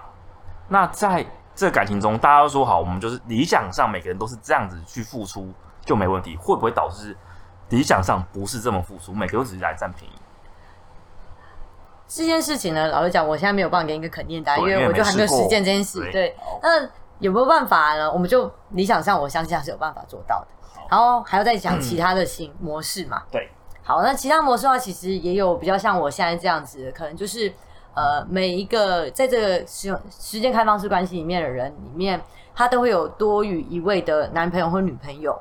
[0.68, 5.52] 那在这感情中，大家都说好，我们就是理想上每个人都是这样子去付出
[5.84, 7.16] 就没问题，会不会导致
[7.70, 10.14] 理想上不是这么付出，每个都只是来占便宜？
[12.06, 16.00] 这件事情呢，老实讲，我现在没有办法给你一个肯定答案，因为我就还没有实践这件事。
[16.10, 16.88] 对，那
[17.18, 18.10] 有没有办法呢？
[18.10, 20.48] 我们就理想上，我相信还是有办法做到的。
[20.90, 23.22] 然后还要再讲 其他的新模式嘛？
[23.30, 23.50] 对。
[23.88, 27.50] 好，那其他模式的话，其实也有比较像我现在这样子，可能就是
[27.94, 32.20] 呃，每一个在这个时时间开放式关系里面的人里面，
[32.54, 35.40] 他都会有多于一位的男朋友或女朋友。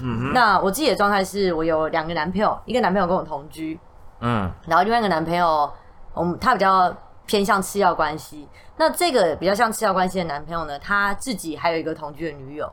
[0.00, 3.80] 嗯，那我自己的状态是我有两个男朋友，一个男朋友跟我同居，
[4.20, 5.68] 嗯，然后另外一个男朋友，
[6.14, 6.94] 我们他比较
[7.26, 8.48] 偏向次要关系。
[8.76, 12.72] 那这个比较像次要关系的男朋友呢，他自己还有一个同居的女友，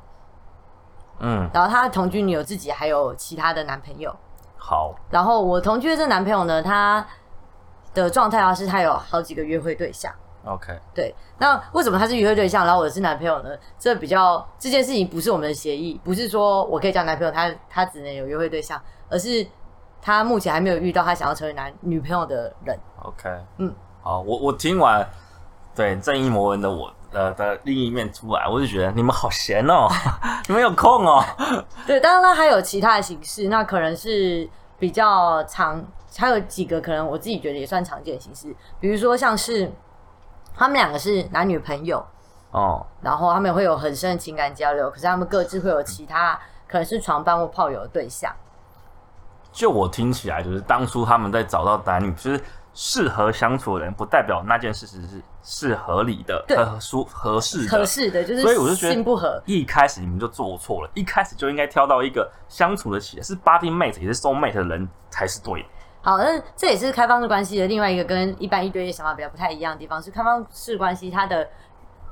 [1.17, 4.15] 嗯，然后他的同居女友自己还有其他的男朋友。
[4.67, 7.05] 好，然后我同居的这男朋友呢，他
[7.93, 10.11] 的状态啊是他有好几个约会对象。
[10.43, 13.49] OK，对，那为什么他是约会对象，然后我是男朋友呢？
[13.77, 19.45] 这比较这件事情不是我们的协议，不是说我可以交男朋友，他他只能有约会对象，而是
[20.01, 22.75] 他目前还没有遇到他想要成为男女朋友的人。
[23.03, 25.07] OK，嗯，好，我我听完
[25.75, 26.91] 对正义魔人的我。
[27.15, 29.87] 的的另一面出来，我就觉得你们好闲哦，
[30.47, 31.23] 你们有空哦。
[31.87, 34.47] 对，当然它还有其他的形式，那可能是
[34.77, 35.81] 比较常，
[36.17, 39.71] 还有几个可能我自己觉得也算常见的形式，比如说像是
[40.55, 42.05] 他们两个是男女朋友
[42.51, 48.31] 哦，然后他们会有很深的情感交流，可是他们各自会有其他可能是床伴或炮友的对象。
[49.51, 52.43] 就我听起来，就是当初他们在找到男女，就是。
[52.77, 57.69] 适合相处的人，不代表那件事实是是合理的、合舒合适的。
[57.69, 59.39] 合适的，就是所以我就觉得不合。
[59.45, 65.67] 一开始你们就做错了，一开始就应该挑到一个相处得起、是 body mate 也是 soul mate 的人才是对的。
[66.01, 71.47] 好，那这也是开放式关系的另外一个跟一般一对一想法比较不太一样的地方，是开放式关系它的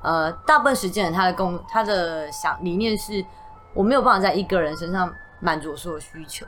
[0.03, 3.25] 呃大部分时间它的共它的想理念是，
[3.73, 6.45] 我没有办法在一个人身上满足所有需求，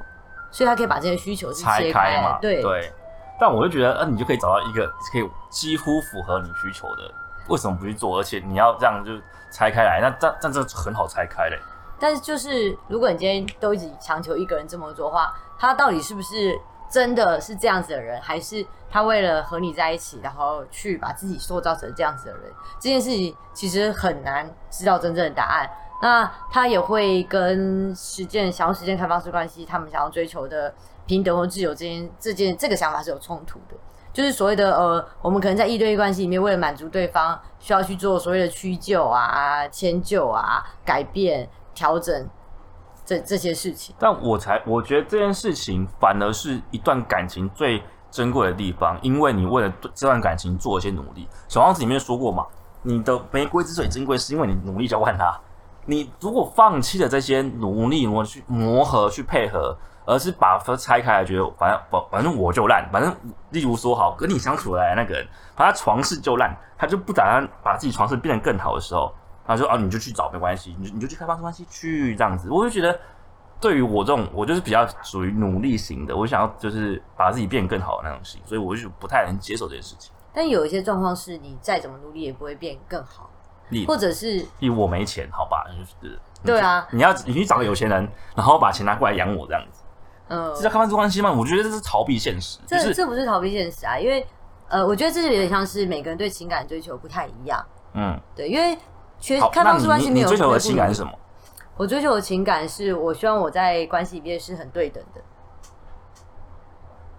[0.51, 2.37] 所以他可以把这些需求是拆开嘛？
[2.39, 2.93] 对对。
[3.37, 7.11] 但我就觉得，呃，你就可以找到一个可以几乎符合你需求的，
[7.49, 8.17] 为什么不去做？
[8.17, 9.11] 而且你要这样就
[9.51, 11.59] 拆开来，那但但这很好拆开嘞。
[11.99, 16.57] 但是就是，如果你今天都一直强求一个人这么做的话，他到底是不是
[16.89, 22.43] 真的是这样子的人，还是他为了和你在一起，然后去把自己塑造成这样子的人？
[22.79, 25.69] 这件事情其实很难知道真正的答案。
[26.01, 30.73] 那他也会跟实践想要实践开放式关系，他们想要追求的。
[31.05, 33.75] 平等或自由之间这件这个想法是有冲突的，
[34.11, 42.27] 就是所谓的呃，我们可能在一对一关系里面，为了满足对方，需要去做所谓的屈就啊、迁就啊、改变、调整
[43.05, 43.93] 这这些事情。
[43.99, 51.27] 但我才我觉得这件事情反而是一段感情最珍贵的地方，因为你为了这段感情做一些努力。
[51.47, 52.45] 小王子里面说过嘛，
[52.81, 55.39] 你的玫瑰之所以珍贵，是因为你努力交换它。
[55.85, 59.77] 你如果放弃了这些努力，我去磨合、去配合。
[60.05, 63.15] 而是把它拆开来，觉得反正反反正我就烂，反正
[63.49, 69.11] 例如说好跟你相处来那个人，把他床事就烂，他就不打算把自己床事变得更好的时候，
[69.45, 72.99] 他说啊你就去找没关系，你你就去开放式关系去这样子，我就觉得
[73.59, 80.13] 对于我这种我就是比较属于努力型的，我想要就是把自己变得更好的那种型，所以我就不太能接受这件事情。
[80.33, 83.29] 但有一些状况是你再怎么努力也不会变更好，
[83.87, 89.81] 或者是例如我没钱，好吧，就是对啊，你要你去找个有钱人，然后把钱拿过来养我这样子。
[90.27, 91.31] 嗯，这叫开放式关系吗？
[91.31, 92.59] 我觉得这是逃避现实。
[92.65, 94.25] 这这不是逃避现实啊，因为
[94.67, 97.63] 呃，我觉得这是有点像是每个人对情感追求不太一样。
[97.93, 98.77] 嗯，对，因为
[99.19, 101.11] 缺开放式关系没有追求的情感是什么？
[101.77, 105.21] 我追求的情感是我希望我在关系里面是很对等的。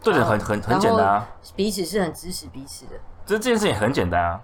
[0.02, 2.92] 对等很很很简单啊，彼此是很支持彼此的。
[3.24, 4.40] 这这件事情很简单啊，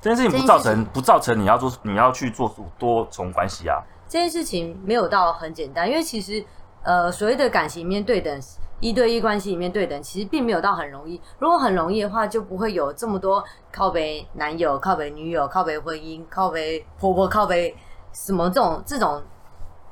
[0.00, 3.82] 这件事情不造成不造成你要做你要去做多重关系啊。
[4.08, 6.44] 这件事情没有到很简单，因为其实
[6.88, 8.40] 呃所谓的感情里面对等
[8.80, 11.20] 一对一关系里面对等，其实并没有到很容易。
[11.38, 17.76] 如果很容易的话，就不会有这么多靠背男友、靠背女友、靠背婚姻、靠背婆婆、靠背
[18.14, 19.22] 什么这种这种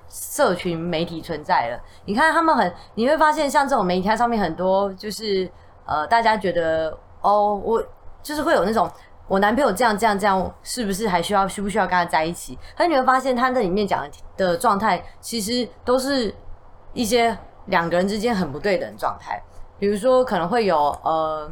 [0.08, 1.78] 社群媒体存在了。
[2.06, 5.50] 你看他们很，你会发现像这种媒体它上面很多就是
[5.84, 7.84] 呃，大家觉得哦，我
[8.22, 8.90] 就是会有那种。
[9.28, 12.56] 我男朋友这样这样这样，是不是还需要需不需要跟他在一起？
[12.78, 16.32] 可你会发现，他在里面讲的状态，其实都是
[16.96, 19.40] 一些两个人之间很不对等的状态。
[19.78, 21.48] 比如说，可能会有呃，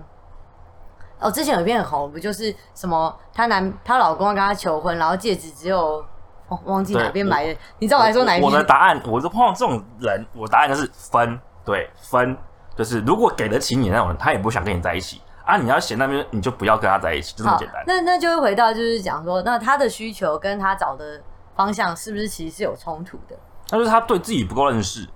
[1.21, 6.05] 哦，之前有一篇很红，不就是什么她男她老公要跟她求婚，然后戒指只有
[6.49, 7.57] 哦忘记哪边买的？
[7.79, 8.51] 你知道我还说哪一篇？
[8.51, 12.37] 我的答案，我就碰到这种人，我答案就是分，对分，
[12.75, 15.21] 就是如果给得起你那种人，他也不想跟你在一起。
[15.45, 15.59] 啊！
[15.59, 17.85] 你要嫌那边，你就不要跟他在一起，就这么简单。
[17.87, 21.21] 那那就会回到就是讲说，那他的需求跟他找的
[21.55, 23.37] 方向是不是其实是有冲突的？
[23.71, 25.07] 那就是他对自己不够认识，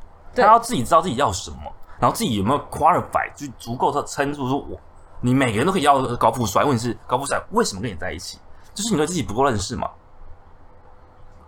[0.42, 1.58] 他要自己知道自己要什么，
[1.98, 4.78] 然后自己有没有 qualify 就足够他撑住说，我
[5.20, 8.38] 你每个人都可以要高富帅，问题是高富帅为什么跟你在一起？
[8.74, 9.90] 就是你对自己不够认识嘛？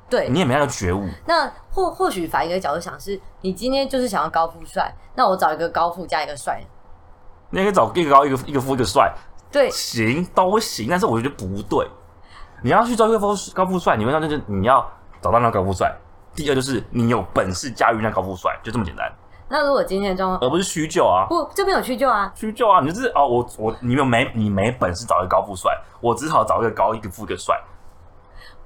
[0.09, 1.09] 对，你也没那个觉悟。
[1.25, 6.61] 那或或许反一个角度想，是你今天就是想要高富帅，那我找一个高富加一个帅。
[7.51, 9.15] 你也可以找一个高一个一个富一个帅，
[9.53, 11.89] 对，行都行，但是我觉得不对。
[12.63, 14.85] 你要去找一个高高富帅，你问他就是你要
[15.23, 15.97] 找到那个高富帅。
[16.35, 19.11] 第二就是你有本事驾驭那高富帅，就这么简单。
[19.49, 21.27] 那如果今天中，而不是虚救啊？
[21.29, 22.33] 不，这边有虚救啊？
[22.37, 22.81] 虚救啊？
[22.81, 27.61] 你就是哦，我我你有没你没本事找一个高富帅，我只好找一个高一个富一个帅。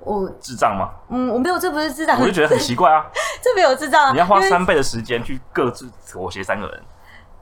[0.01, 0.91] 我智障吗？
[1.09, 3.07] 嗯，我没有，这不是智障，我就觉得很奇怪啊。
[3.43, 6.83] 这没有智障，你要花三倍的时间去各自妥协三个人。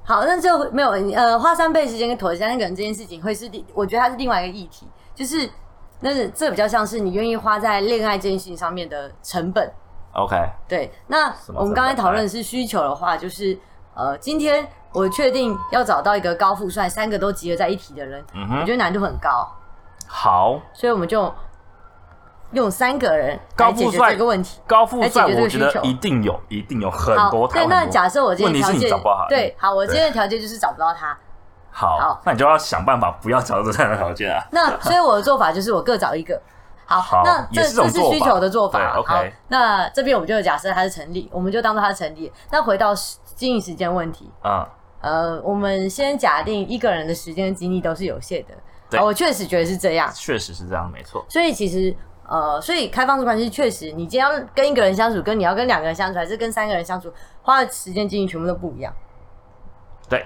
[0.04, 5.50] 好，那就没有呃，花三倍时间跟妥协三个人这件事情，会是第我觉得它是另外一个议题，就是
[5.98, 9.68] 那是这比较像是你愿意花在恋爱这件事情上面的成本。
[10.12, 10.36] OK，
[10.68, 10.92] 对。
[11.06, 13.58] 那我们刚才讨论的是需求的话，就是
[13.94, 19.50] 呃，今天我确定要找到一个高富帅，三个都集合在一起的人，我觉得难度很高。
[20.06, 21.32] 好，所以我们就。
[22.52, 27.48] 用三个人高富帅这个问题，高富帅我觉得一定有，一定有很多。
[27.48, 31.16] 对，那假设我今天条件找不好，对，好，我今天的条件就是找不到他。
[31.70, 34.44] 好，那你就要想办法不要找到这样的条件啊。
[34.50, 36.38] 那所以我的做法就是我各找一个。
[36.86, 38.98] 好，那这这是需求的做法。
[38.98, 42.30] OK，那这边我们就假设它是成立，我们就当做它成立。
[42.50, 42.94] 那回到
[43.34, 44.66] 经营时间问题，嗯，
[45.00, 48.54] 呃，我们先假定一个人的时间精力都是有限的。
[48.90, 51.24] 对，我确实觉得是这样，确实是这样，没错。
[51.28, 51.94] 所以其实。
[52.24, 58.90] 呃，所以开放式关系确实，你今天要跟一个人相处，跟你要跟两个人相处，还是跟三个人相处，花的时间、精力全部都不一样。
[60.08, 60.24] 对，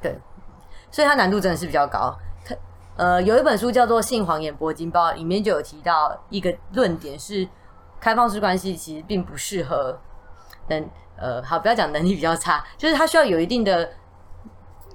[0.00, 0.18] 对，
[0.90, 2.12] 所以它难度真的是比较高。
[2.96, 7.48] 呃，有一本书叫做《性谎言铂金包》，里面就有提到一个论点是，
[8.00, 9.98] 开放式关系其实并不适合
[10.68, 13.90] 能呃，好，不要讲能力比较差，就是他需要有一定的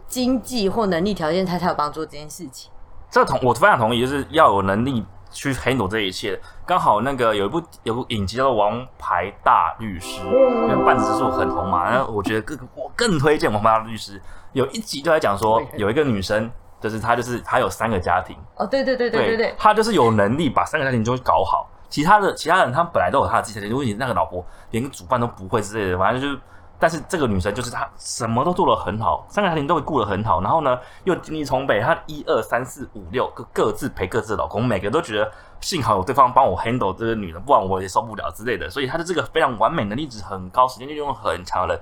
[0.07, 2.71] 经济或能力条件，他才有帮助这件事情。
[3.09, 5.05] 这同我非常同意，就是要有能力。
[5.29, 14.17] 去 handle 这一切，刚好那个有一部有部影集叫做《王牌大律师》，因为半指数很红嘛，然后我觉得更我更推荐《王牌大律师》。
[14.53, 18.35] 有一集就在讲说，有一个女生，就是他就是他有三个家庭。
[18.55, 26.39] 哦，对对对对对对，他就是有能力把三个家庭都搞好，其他的其他人他们本来都有他的自己家庭，如果你那个老婆连煮饭都不会之类的，反正就是。
[26.79, 41.81] 但是这个女生就是她什么都做得很好，三个家庭都会顾得很好，然后呢又经历从北，她一二三四五六各各自陪各自的老公，每个都觉得幸好有对方帮我 handle 这个女人，不然我也受不了之类的，所以她的这个非常完美能力值很高，时间利用很强的。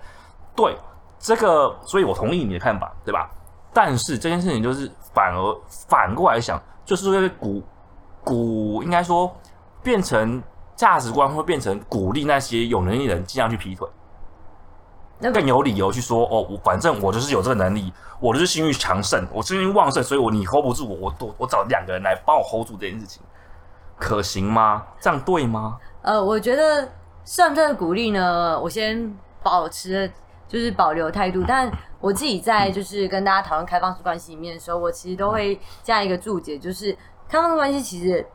[0.56, 0.78] 对
[1.20, 3.30] 这个，所以我同意你的看法，对吧？
[3.76, 7.62] 但是这件事情就是反而反过来想，就是说鼓
[8.24, 9.30] 鼓应该说
[9.84, 10.42] 变成
[10.78, 13.86] 价值观会变成鼓励那些有能力的人尽量去劈腿。
[15.20, 23.22] 那更有理由去说哦，我反正我就是有这个能力，我就是性欲强盛，我性欲旺盛，所以我你 hold 不住我，我我我找两个人来帮我 hold 住这件事情，
[23.98, 24.84] 可行吗？
[25.02, 25.78] 这样对吗？
[26.02, 26.88] 呃，我觉得
[27.26, 28.60] 算不算鼓励呢？
[28.60, 30.12] 我先保持
[30.48, 36.92] 就是保留态度，但我自己在就是跟大家讨论开放式关系里面的时候，我其实都会加一个注解，就是
[37.28, 38.26] 开放式关系其实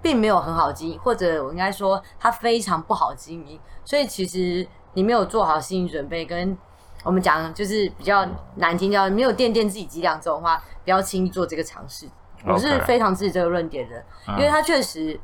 [0.00, 4.66] 并没有很好经营，或者我应该说它非常不好经营，所以其实。
[4.96, 6.56] 你没有做好心理准备，跟
[7.02, 12.06] 我们讲就是比较难听叫没有垫垫自己脊梁这种话，不要轻易做这个尝试。
[12.46, 15.18] 我是非常支持这个论点的，因为它确实，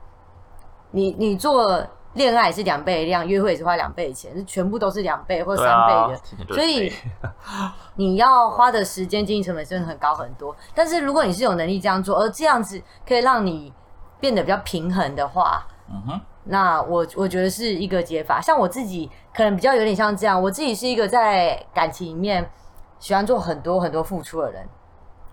[0.90, 6.14] 你你做恋爱是两倍的量，约会也是花两倍的钱，是全部都是两倍或三啊倍
[6.49, 6.92] 的。，所以
[7.94, 10.55] 你要花的时间、经济成本真的很高很多。
[10.75, 13.73] 但是如果你是有能力这样做，而这样子可以让你
[14.18, 18.40] 变得比较平衡的话，嗯哼，那我我觉得是一个解法。
[18.40, 22.51] 像我自己可能比较有点像这样，我自己是一个在感情里面
[22.99, 24.68] 喜欢做很多很多付出的人。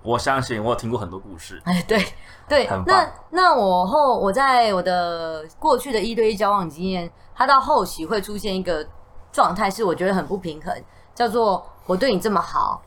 [0.08, 2.02] 我相信我有听过很多故事，哎，对
[2.48, 8.88] 对那那我后我在我的过去的一对一交往经验，他到后期会出现一个
[9.34, 10.74] 状态，是我觉得很不平衡，
[11.14, 12.82] 叫做我对你这么好，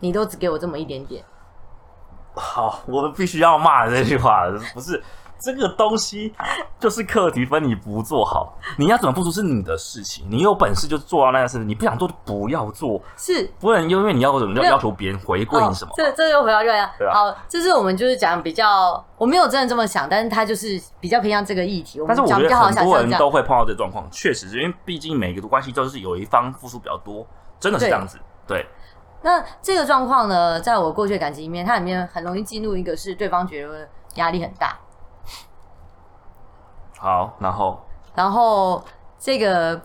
[0.00, 1.24] 你都只给我这么一点点。
[2.34, 4.42] 好，我必须要骂这句话，
[4.74, 5.02] 不是
[5.40, 6.34] 这个东西
[6.78, 15.94] 就是课题分，你不做好，你要怎么付出是你的事情，你有本事就做到那件事，你不想做就不要做，是不能因为你要怎么要要求别人回馈你什么哦、。
[15.96, 16.90] 这这又回到这样。
[16.98, 22.00] 对啊好，这是我们就是讲比较，我没有真的这么想，但是他就是比较偏向这个议题。
[22.06, 23.14] 但是我觉得很多人。
[23.14, 27.24] 都会碰到这个状况，确实是因为毕竟每个关系都是有一方付出比较多，
[27.60, 28.18] 真的是这样子。
[28.44, 28.66] 对，
[29.22, 34.76] 那这个状况呢，在我过去的感情里面，它里面很容易进入一个是对方觉得压力很大，
[37.04, 37.78] 好，然后
[38.14, 38.82] 然后
[39.18, 39.78] 这个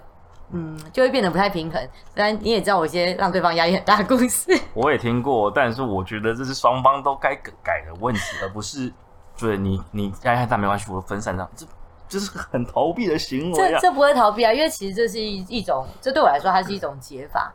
[0.52, 1.90] 嗯就会变得不太平衡。
[2.16, 4.58] 当然你也知道我一些让对方压力很大的故事。
[4.74, 8.90] 我也听过，但是我觉得这是双方都该改的问题，而不是
[9.38, 11.66] 对你你压力太大没关系，我分散这样，这
[12.08, 13.72] 这是很逃避的行为啊。
[13.74, 17.54] 这这不会逃避啊，因为其实这是一一种，这对我来说它是一种解法。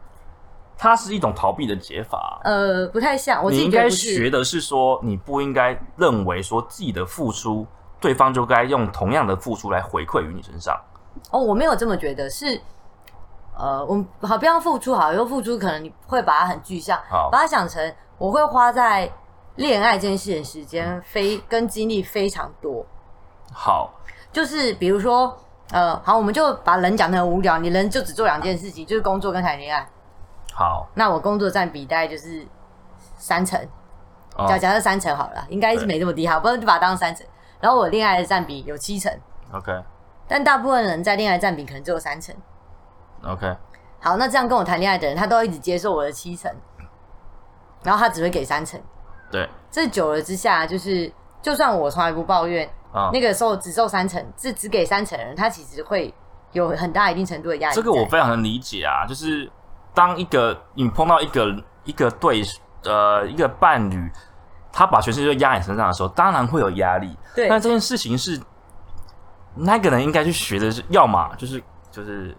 [0.77, 2.40] 它是一种逃避的解法。
[2.44, 3.88] 呃，不太像，我自你应该。
[3.88, 7.64] 学的是说，你不应该认为说自己的付出，
[8.04, 10.78] 对方就该用同样的付出来回馈于你身上。
[11.30, 12.60] 哦，我没有这么觉得，是
[13.56, 19.10] 呃，我们好不要付出好，因为付出可能你会把它很具象，好把它想成我会花在
[19.54, 22.84] 恋爱这件事的时间非跟精力非常多。
[23.50, 23.90] 好，
[24.30, 25.34] 就是比如说，
[25.70, 29.88] 呃，好，我们就把人讲的很无聊，你人就只做两件事情，就是工作跟谈恋爱。
[30.52, 32.46] 好，那我工作占比大概就是
[33.16, 33.58] 三成，
[34.36, 37.26] 哦假假设三成好了，应该是没这么低哈，不然就把它当三成。
[37.64, 39.11] 然后我恋爱的占比有七成
[39.50, 39.72] ，，OK
[40.29, 42.37] 但大部分人在恋爱占比可能只有三成。
[43.22, 43.57] OK，
[44.00, 46.55] 好，那这样跟我谈恋爱的人，他都一直接受我的七成，
[47.83, 48.79] 然后他只会给三成。
[49.31, 56.12] 对，这久了之下，就是就算我从来不抱怨，啊、那个时候只受三成，这只给三成的人，他其实会
[56.53, 57.81] 有很大一定程度的压力在。
[57.81, 59.50] 这个我非常能理解啊，就是
[59.94, 61.46] 当一个你碰到一个
[61.85, 62.42] 一个对
[62.85, 64.12] 呃一个伴侣，
[64.74, 67.16] 他把全世界都压你身上的时候，当然会有压力。
[67.34, 68.40] 对但这件事情是
[69.54, 72.37] 那个人应该去学的是，要么就是就是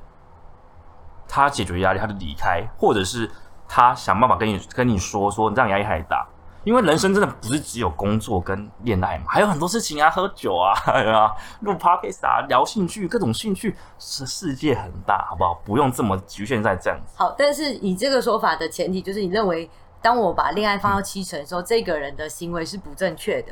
[1.28, 3.32] 他解决压力，他就离开，或者是
[3.68, 6.28] 他想办法跟你跟你说说你这样压力太大。
[6.66, 10.74] 因为人生真的不是只有工作跟恋爱嘛，还有很多事情啊，喝酒啊，
[11.14, 15.54] 啊，录 podcast 啊，聊兴趣，各种兴趣，世世界很大，好不好？
[15.64, 17.14] 不用这么局限在这样子。
[17.18, 19.70] 好，但是以这个说法的前提，就是你认为，
[20.06, 23.52] 当我把恋爱放到七成的时候，这个人的行为是不正确的。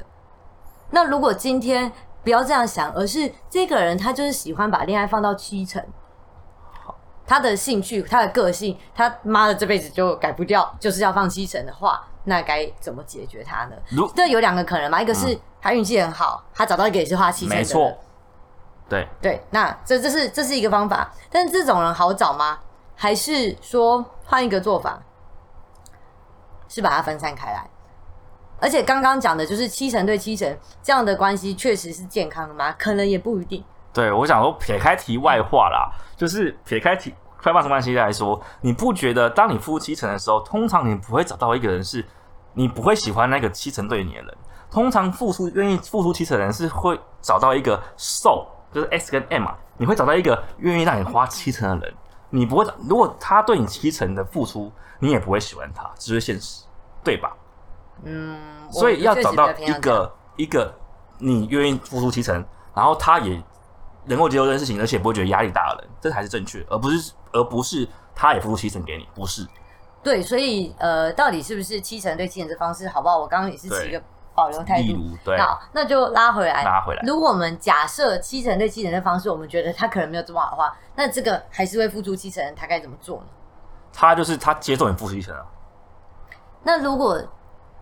[0.92, 1.92] 那如果今天
[2.24, 5.84] 不要这样想，而是这个人他就是喜欢把恋爱放到七成，
[7.26, 13.76] 他的兴趣、他的个性，他妈的这辈子就改不掉，就是要放七成的话，那该怎么解决他呢？
[13.90, 17.98] 如这有两个可能嘛，一个是他运气很好，他找到一个也是花七成的，没错，
[18.88, 22.60] 对，对，那这这是这是一个方法，但是这种人好找吗？
[22.96, 25.02] 还是说换一个做法，
[26.74, 27.70] 是把它分散开来？
[28.60, 32.74] 而且刚刚讲的就是七成对七成这样的关系，确实是健康的吗？
[32.80, 33.64] 可能也不一定。
[33.92, 42.04] 对，我想说撇开题外话啦，就是撇开题开放式关系来说，你不觉得当你付出七成的时候，通常你不会找到一个人是
[42.54, 44.38] 你不会喜欢那个七成对你的人。
[44.72, 51.96] 通常付出愿意付出七成的人是会找到一个受，就是 S 跟 M 嘛，你会找到一个愿意让你花七成的人。
[52.32, 56.63] 你不会，如果他对你七成的付出，你也不会喜欢他，这是现实，
[57.04, 57.36] 对吧？
[58.04, 60.74] 嗯，所以要找到一个一个
[61.20, 63.42] 你愿意付出七成，然后他也
[64.06, 69.48] 能够接受这件事情，而且不会觉得压力大的人，这才是正确，而不是而不是他也付出七成给你，不是。
[70.02, 73.18] 对，所以呃，到底是不是七成对七成的方式好不好？
[73.18, 74.02] 我刚刚也是持一个
[74.36, 74.88] 保留态度。
[74.88, 83.26] 例如，对，好，那就拉回来，拉回来如果我们假设七成对七成的方式，我们觉得他可能没有这么好的话，那这个还是会付出七成，他该怎么做呢？
[83.94, 85.46] 他就是他接受你付出七成啊，
[86.64, 87.22] 那如果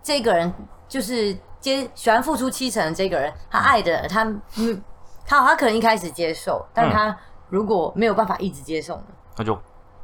[0.02, 0.52] 这个人
[0.88, 4.24] 就是接喜欢付出七成的这个人，他爱的人，他
[4.58, 4.82] 嗯，
[5.24, 7.16] 他他可能一开始接受，但他
[7.48, 9.04] 如果没有办法一直接受呢？
[9.36, 9.56] 那就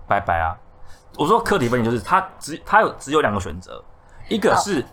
[0.06, 0.56] 拜拜啊。
[1.16, 3.82] 我说课题分离就是他只他有只有两个选择，
[4.28, 4.84] 一个是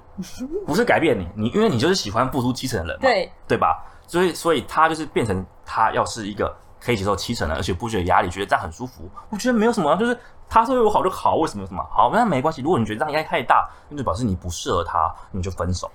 [0.65, 3.86] 不是改变你，你因为你就是喜欢付出七成的人嘛，对对吧？
[4.07, 9.07] 所以所以他就是变成他要是一个可以接受七成的，而且不觉得压力，觉得这样很舒服。
[9.29, 10.17] 我觉得没有什么，就是
[10.47, 12.09] 他对我好就好，为什么什么好？
[12.13, 12.61] 那没关系。
[12.61, 15.89] 如果你觉得这样压力太大，那就表示你不适合他，你就分手。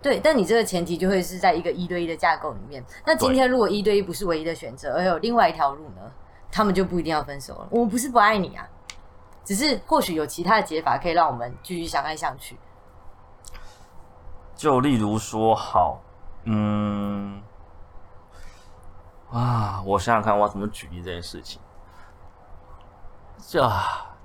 [0.00, 2.82] 对，但你这个前提就会是在一个一对一的架构里面。
[3.06, 6.02] 那今天如果一对一不是唯一的选择，而有另外一条路呢？
[6.50, 7.68] 他们就不一定要分手了。
[7.70, 8.68] 我们不是不爱你啊，
[9.44, 12.58] 只是或许有其他的解法可以让我们继续相爱相去。
[14.54, 16.00] 就例如说，好，
[16.44, 17.40] 嗯。
[19.30, 21.58] 啊，我想想看，我要怎么举例这件事情。
[23.44, 23.60] 这，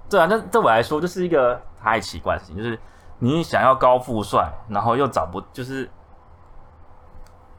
[0.07, 2.79] 对啊，那对我来说就是一个太奇怪的事情，就是
[3.17, 5.89] 你想要高富帅，然后又找不，就是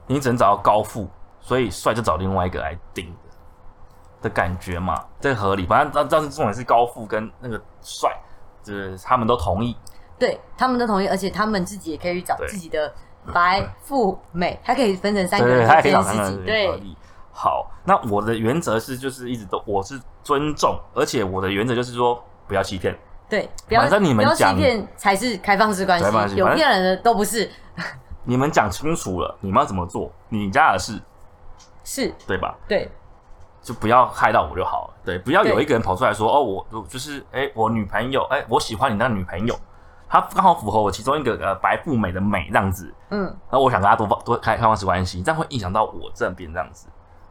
[0.07, 1.09] 你只能找到高富，
[1.41, 5.67] 所以帅就找另外一个来顶的的感觉嘛，这合理。
[5.67, 8.11] 反正但但是重点是高富跟那个帅，
[8.63, 9.77] 就是他们都同意，
[10.19, 12.95] 对他们都同意，而且他们自己也可以去找自己的
[13.35, 16.81] 白富美，他可以分成三个人这件事情，对。
[17.41, 22.99] 好，那我的原则是，就是一直都我是尊重，而且我的原则就是说不要欺骗。
[23.29, 27.49] 对，反正你们讲欺骗才是开放式关系，有骗人的都不是。
[28.25, 31.01] 你们讲清楚了，你们要怎么做，你家的事，
[31.85, 32.57] 是对吧？
[32.67, 32.91] 对，
[33.63, 34.95] 就不要害到我就好了。
[35.05, 39.57] 对，不要有一个人跑出来说，哦，我就是哎，我女朋友，哎，我喜欢你那女朋友，
[40.09, 46.89] 她刚好符合我其中一个呃白富美的美这样子，嗯，那我想跟她多多开开放式关系，这样会影响到我这边这样子。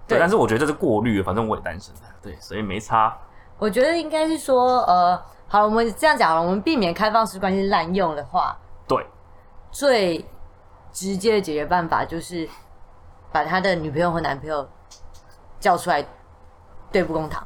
[0.07, 3.15] 对，但是我觉得这是过滤，反正我也单身，对，所以没差。
[3.59, 8.55] 我觉得应该是说，呃，好，我们这样讲了，我们避免开放式关系滥用的话，
[8.87, 9.05] 对，
[9.71, 10.23] 最
[10.93, 12.47] 直接的解决办法就是
[13.31, 14.67] 把他的女朋友和男朋友
[15.59, 16.05] 叫出来
[16.91, 17.45] 对簿公堂。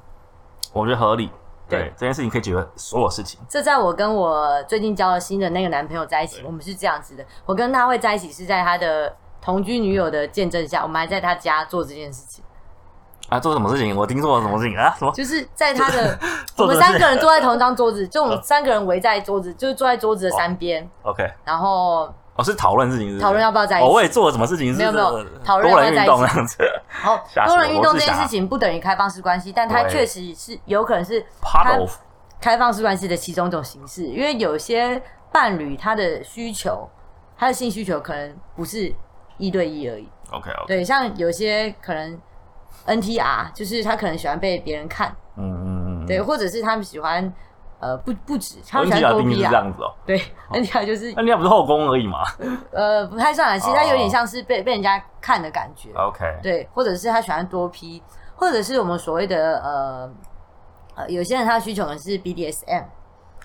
[0.74, 1.32] 我觉得合理，
[1.68, 3.40] 对，这件事情可以解决所有事情。
[3.50, 12.44] 这在我跟我最近交了新的那个男朋友在一起，我们是这样子的，我跟他会在一起是在他的同居女友的见证下，我们还在他家做这件事情。
[13.32, 13.96] 啊，做什么事情？
[13.96, 14.94] 我听说了什么事情啊？
[15.00, 15.12] 什么？
[15.14, 16.20] 就是在他的，
[16.58, 20.86] 我们三个人坐在同一张桌子，就我们三个人围在桌子，就是坐在桌子的三边。
[21.04, 21.24] OK。
[21.46, 23.90] 然后，哦，是讨论事情，讨论要不要在一起。
[23.90, 24.76] 我也做了什么事情？
[24.76, 26.58] 没有没有，讨论多人运动这样子。
[26.90, 31.90] 好， 多人运动这件事情不等于开放式关系，但它确实是有可能是 part of
[32.42, 34.04] 开放式关系的其中一种形式。
[34.04, 35.02] 因为有些
[35.32, 36.86] 伴侣他的需求，
[37.38, 38.94] 他的性需求可能不是
[39.38, 40.10] 一对一而已。
[40.32, 40.64] OK OK。
[40.68, 42.20] 对，像有些可能。
[42.88, 47.32] NTR 就是他可能喜欢被别人看，嗯嗯嗯，对，或者是他们喜欢，
[47.80, 50.22] 呃，不不止，他们喜欢多批啊，这样子哦，对
[50.52, 52.20] ，NTR 就是 NTR 不是后宫而已嘛，
[52.72, 58.02] 呃，不太算了，其实他有点像是被被人家看的感觉，OK，对，或者是他喜欢多批
[58.36, 60.10] 或者是我们所谓的呃
[60.96, 62.86] 呃，有些人他的需求可能是 BDSM，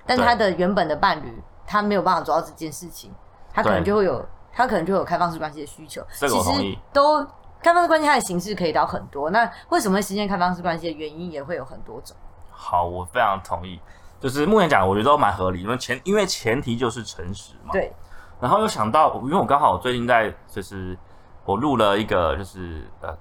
[0.06, 3.12] 但他的原本的伴侣他没有办法做到这件事情，
[3.52, 7.26] 他可能就会有他可能就有开放式关系的需求，其实都。
[7.62, 12.16] 开放式关系它的形式可以到很多，那为什么会实现开放式关系的原因也会有很多种。
[12.50, 13.80] 好，我非常同意，
[14.18, 17.72] 就是目前讲，我觉得都蛮合理，因为前因为前提就是诚实嘛。
[17.72, 17.92] 对。
[18.40, 20.96] 然后又想到，因为我刚好最近在就是
[21.44, 23.16] 我录了一个就是呃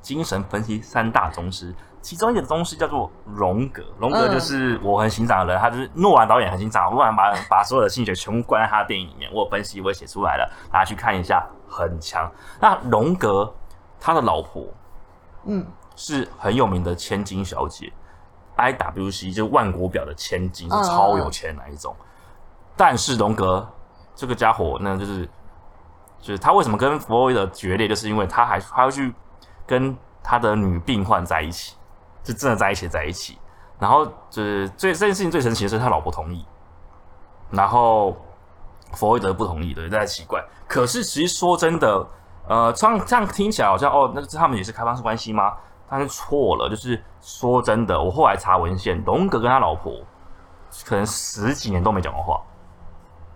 [0.00, 12.30] 精神分析三大宗师，其中一个宗师叫做荣格，荣格就是我很欣赏的人，他就是诺兰导演很欣赏，诺兰把把所有的心血全部关在他的电影里面，我分析我也写出来了，大家去看一下，很强。
[12.60, 13.52] 那荣格。
[14.00, 14.66] 他的老婆，
[15.44, 17.92] 嗯，是很有名的千金小姐
[18.56, 21.94] ，IWC 就是万国表的千金，是超有钱那一种。
[22.74, 23.68] 但是荣格
[24.14, 25.28] 这个家伙，那就是，
[26.18, 29.12] 就是他为什么跟弗洛伊德决裂，就是因为他还他要去
[29.66, 31.76] 跟他的女病患在一起，
[32.24, 33.38] 就真的在一起在一起。
[33.78, 36.46] 然后就是最这件事情最神奇的是，他老婆同意，
[37.50, 38.16] 然后
[38.92, 40.42] 弗洛伊德不同意，对，大家奇怪。
[40.66, 42.06] 可是其实说真的。
[42.50, 45.54] 呃，这样这样听起来好像哦，那他们也是开放式关系吗？
[45.88, 49.92] 但是错了，就是说真的，我后来查文献，龙哥跟他老婆
[50.84, 52.42] 可能十几年都没讲过话，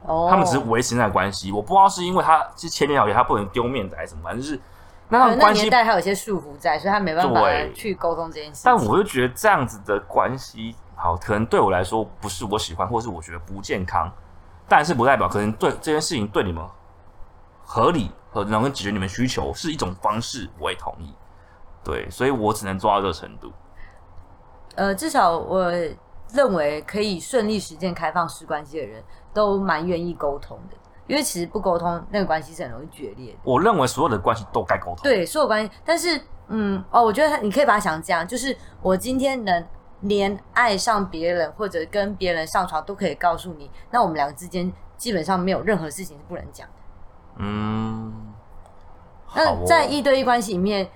[0.03, 1.53] 哦，他们只是维持那关系。
[1.53, 4.61] 我不知道是因为他是千年老爷，他不能丢面子还是什么，反正就是
[5.09, 7.41] 那那年代还有一些束缚在，所以他没办法
[7.73, 8.63] 去沟通这件事。
[8.65, 14.11] 但我就觉得这样子的关系，好，可能对我来说不是我喜欢，或是我觉得不健康，
[14.69, 16.65] 但是不代表可能对这件事情对你们
[17.65, 18.11] 合理。
[18.35, 21.15] 和能够解决你们需求是一种方式，我也同意。
[21.85, 23.53] 对，所以我只能做到这个程度。
[24.75, 25.71] 呃，至少我
[26.33, 29.01] 认为可以顺利实践开放式关系的人
[29.33, 30.77] 都蛮愿意沟通的，
[31.07, 33.39] 因为其实不沟通，那个关系是很容易决裂的。
[33.45, 34.97] 我认为所有的关系都该沟通。
[35.05, 39.65] 对，所有关系，但是，嗯，哦，我觉得你可以把它想这样，就是我今天能
[40.01, 46.75] 连爱上别人或者跟别人上床都可以告诉你，那我们两个之间基本上没有任何事情是不能讲的。
[47.37, 48.35] 嗯，
[49.35, 50.89] 那在一对一关系里面，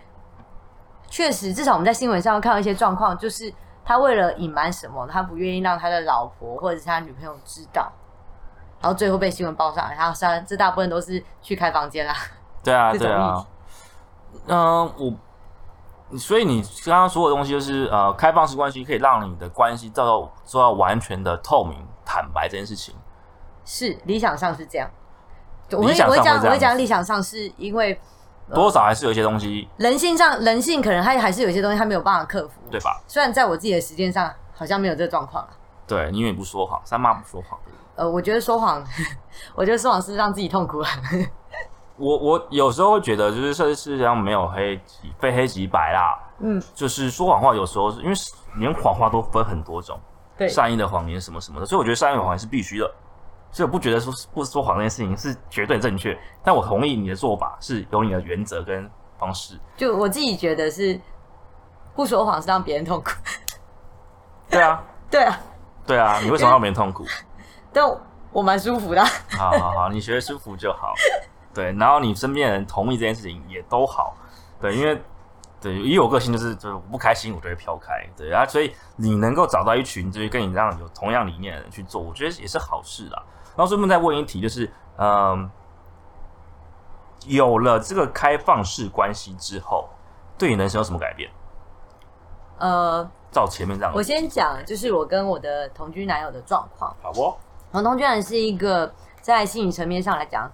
[1.09, 3.53] 确实，至少我们在新闻上看到一些状况，就是
[3.85, 7.91] 他为了隐瞒什么，他不愿意让他的老婆或者是他女朋友知道，
[8.81, 12.15] 然后最后被新闻报上来，然后然这大部分都是去开房间啦。
[12.63, 13.47] 对啊，对啊。
[14.47, 22.95] 嗯、我，所以你刚刚说的东西就是呃，开放式关系可以让你的关系做到做到完全的透明、坦白这件事情。
[23.65, 24.89] 是理想上是这样。
[25.73, 28.01] 我会我会讲，我会讲理想上是因为
[28.55, 32.61] 多少还是有一些东西，人性上，人性可能他还是有一些东西他没有办法克服。
[32.71, 33.01] 对吧？
[33.07, 35.51] 虽然在我自己的实践上好像没有这个状况啊。
[35.87, 37.59] 对，因为你不说谎，三妈不说谎。
[37.97, 38.85] 呃，我觉得说谎，
[39.55, 40.89] 我觉得说谎是让自己痛苦啊。
[41.97, 46.17] 我我有时候会觉得，就是这世界上没有黑即非黑即白啦。
[46.39, 48.15] 嗯，就是说谎话，有时候是因为
[48.59, 49.99] 连谎话都分很多种，
[50.37, 52.89] 对，善意的谎言什么什么的，所以我觉得善意的谎言是必须的。
[53.51, 58.89] 所以我不觉得说不说谎这件事情是绝对正确，但我同意你的做法是有你的原则跟
[59.19, 59.59] 方式。
[59.77, 61.01] 就我自己觉得是
[61.95, 63.11] 不说谎是让别人痛苦。
[64.49, 65.41] 对啊， 对啊，
[65.87, 67.05] 对啊，你为什么要让别人痛苦？
[67.73, 67.85] 但
[68.31, 69.09] 我蛮舒服的啊。
[69.37, 70.95] 好好好，你觉得舒服就好。
[71.55, 74.15] 对，然后你身边的人同意这件事情也都好。
[74.61, 75.01] 对，因为
[75.61, 78.07] 对以我个性就是就是我不开心我就会飘开。
[78.17, 83.23] 对啊，所以你能够找到一群就是跟你这样有同样理念的人去做，我觉得也是好事啦。
[83.59, 85.51] 然后顺便再问一题，就是嗯，
[87.27, 89.89] 有了这个开放式关系之后，
[90.39, 91.29] 对你人生有什么改变？
[92.59, 96.95] 呃，照前面这样，我先讲，就是我跟我的同居男友的状况。
[97.03, 97.35] 好不？
[97.73, 100.49] 我同居男是一个在心理层面上来讲，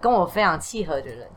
[0.00, 1.28] 跟我非常契合的人。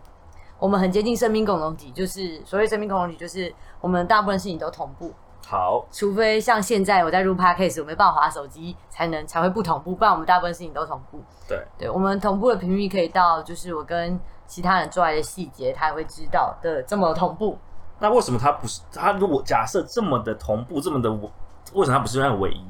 [0.59, 5.11] 我们很接近生命共同体，就是所谓生命共同体，就是我们大部分事情都同步，
[5.45, 11.21] 好，除非像现在我在录 podcast，我没办法滑手机才能才会不同步，不然我们大部分事情都同步。
[11.47, 17.57] 对，对我们同步的频率可以到，就是我跟其他人做爱的细节，他也会知道的这么同步。
[17.99, 19.11] 那为什么他不是他？
[19.13, 21.29] 如果假设这么的同步，这么的我，
[21.73, 22.65] 为什么他不是那个唯一？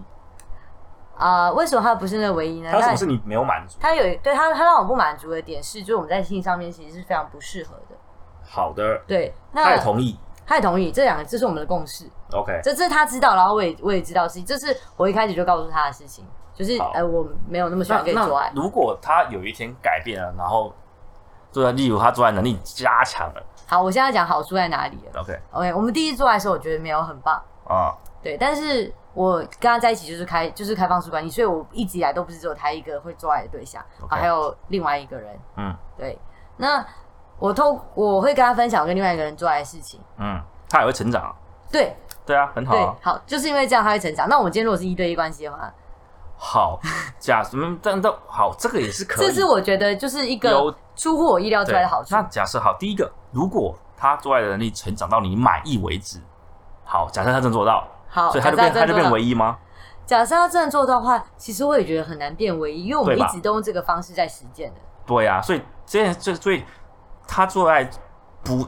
[1.15, 2.69] 啊、为什么他不是那个唯一呢？
[2.71, 3.77] 他有什么是你没有满足？
[3.79, 7.95] 他有对他他让我不满足的点是，就是我们在性上面其实是非常不适合的。
[8.43, 10.17] 好的，对，那他也同意。
[10.45, 16.91] 他也同意，这两个这是我们的共识，OK，这这是他知道，然后我也我也知道的事情，这是我一开始就告诉他的事情，就是好。
[16.93, 18.51] 呃我没有那么喜那欢跟你做爱。
[18.55, 20.73] 如果他有一天改变了，然后
[21.51, 23.43] 做例如他做爱能力加强了。
[23.65, 25.21] 好，我现在讲好处在哪里了。
[25.21, 25.39] ，OK。
[25.51, 34.15] OK，我们第一次做爱的时候，我觉得没有很棒，啊，对，但是我跟他在一起就是开就是开放式关系，所以我一直以来都不是只有他一个会做爱的对象，OK。
[34.15, 35.39] 啊还有另外一个人。
[35.55, 35.75] 嗯。
[35.97, 36.19] 对，
[36.57, 36.85] 那
[37.39, 39.99] 我透我会跟他分享我跟另外一个人做爱的事情。
[40.17, 41.33] 嗯，他也会成长啊，
[41.71, 44.27] 对对啊，很好对啊，，好，就是因为这样他会成长。
[44.29, 45.73] 那我们今天如果是一对一关系的话，
[46.37, 46.79] 好，
[47.19, 47.77] 假什么？
[47.81, 49.27] 但都好，这个也是可以。
[49.27, 52.21] 这是我觉得就是一有个出乎我意料之对外的好处那。
[52.23, 56.19] 假设好，第一个，如果他做爱的能力成长到你满意为止，
[56.83, 59.57] 好，假设他真做到，好，所以他就假设变他就变真的做到唯一吗？
[60.05, 64.79] 假设他真的做到的话，其实我也觉得很难变唯一，因为我们对吧一直都用这个方式在实践的。
[65.05, 66.63] 对啊，所以这件这所以
[67.27, 67.89] 他做爱
[68.43, 68.67] 不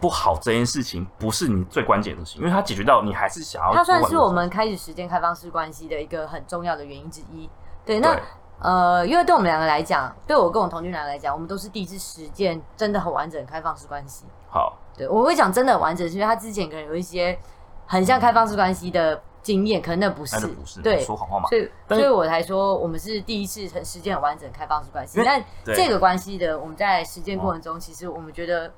[0.00, 3.92] 不好这件事情，不是你最关键的事情，因为他解决到你还是想要做完的事。
[3.92, 7.48] 它算是我们开始实践开放式关系的一个很重要的原因之一。
[7.84, 8.18] 对，那
[8.58, 14.24] 呃，因为对我们两个来讲，对我跟我同居男来讲，我们都是第一次实践真的很完整开放式关系。
[14.48, 17.38] 好，对，我会讲真的很完整，是因为他之前可能有一些
[17.86, 21.48] 很像开放式关系的经验，可能那不是，那就不是对，说谎话嘛。
[21.48, 25.22] 所以，所以我才说我们是第一次很实践很完整的开放式关系。
[25.24, 28.72] 但对这个关系的，我们在实践过程中，其实我们觉得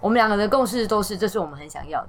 [0.00, 2.08] 我们两个的共识都是，这是我们很想要的。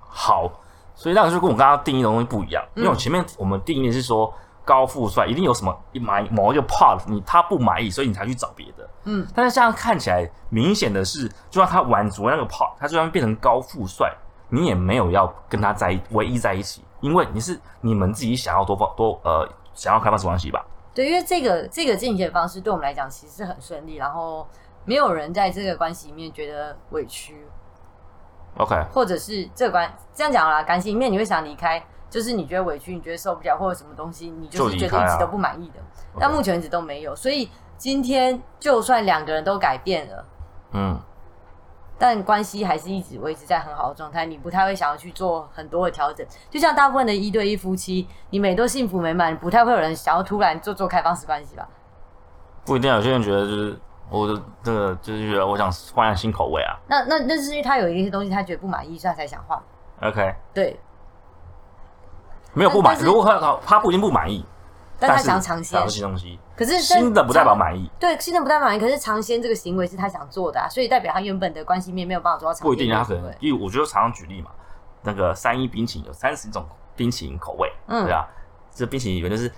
[0.00, 0.50] 好，
[0.94, 4.32] 所以那个就跟我刚刚定义的东西不一样，因为我前面我们定义的是说
[4.64, 8.88] 高富帅一定有什么一满某一个 part 你他不满意，所以你才去找别的。
[9.04, 14.10] 嗯，但是这样看起来，明显的是，就算他满足那个 part，他就算变成高富帅，
[14.54, 20.64] 你也没有要跟他在一唯一在一起，因为你是你们自己想要多方多呃想要开放式关系吧？
[20.94, 24.46] 对，因为这个这个进阶的方式对我们来讲其实是很顺利，然后
[24.84, 27.44] 没有人在这个关系里面觉得委屈
[28.58, 35.80] ，OK，或者是这个关这样讲啦，感情里面你会想离开，就是你觉得委屈，你觉得受不了，或者什么东西，你就是觉得一直都不满意的。
[36.20, 40.24] 但目前为止都没有，所以今天就算两个人都改变了，
[40.70, 41.00] 嗯，
[42.04, 46.26] 但关系还是一直维持在很好的状态，你不太会想要去做很多的调整。
[46.50, 51.66] 就像大部分的一对一夫妻，你们也都幸福美满，不太会有人想要突然做做开放式关系吧？
[52.66, 53.80] 不一定啊，有些人觉得就是
[54.10, 56.76] 我的这个就是觉得我想换下新口味啊。
[56.86, 59.58] 那那那是因为他有一些东西他觉得不满意，所以他才想换。
[60.02, 60.78] OK，对，
[62.52, 64.44] 没有不满如果他他他不一定不满意，
[65.08, 74.50] 但他是想尝鲜尝新东西，可是新的不代表满意，对新的不代表满意，可是尝鲜这个行为是他想做的啊，所以代表他原本的关系面没有办法做到不一定，他可能，因为我觉得常常举例嘛，
[75.02, 76.64] 那个三一冰淇淋有三十种
[76.96, 78.26] 冰淇淋口味，嗯对啊，
[78.72, 79.50] 这冰淇淋里面就是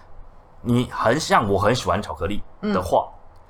[0.63, 3.09] 你很像我很喜欢巧克力的话，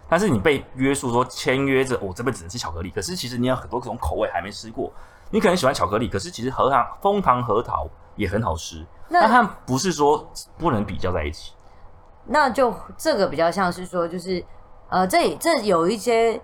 [0.08, 4.92] 但是你被约束说签约着我这辈子只能吃巧克力，可是其实你有很多种口味还没吃过，
[5.30, 11.52] 你可能喜欢巧克力，可是其实核桃枫糖核桃也很好吃，那那它不是说不能比较在一起，
[12.28, 14.44] 那就这个比较像是说，就是
[14.88, 16.40] 呃，这这有一些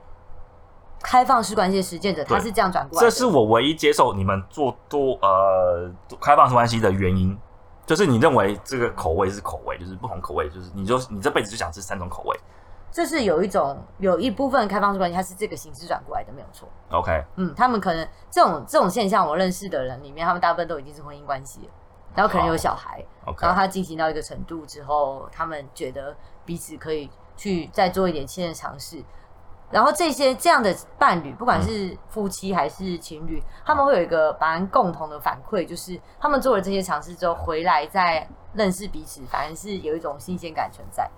[1.02, 7.36] 开放式关系的实践者，他是这样转过来的，这是我唯一接受你们做多呃开放式关系的原因，
[7.84, 12.38] 就是你认为这个口味是口味，就是不同口味，就是你就你这辈子就想吃三种口味。
[12.94, 16.68] 这是有一种有一部分开放式关系，它是这个形式转过来的，没有错。
[16.90, 21.68] OK，嗯，他们可能这种这种现象，我认识的人里面，他们大部分都已经是婚姻关系了，
[22.14, 23.04] 然后可能有小孩
[23.40, 29.02] 然后他进行到一个程度之后，他们觉得彼此可以去再做一点新的尝试。
[29.70, 41.10] 然后这些这样的伴侣，不管是夫妻还是情侣，他们会有一个蛮共同的反馈，就是他们做了这些尝试之后回来再认识彼此，反而是有一种新鲜感存在。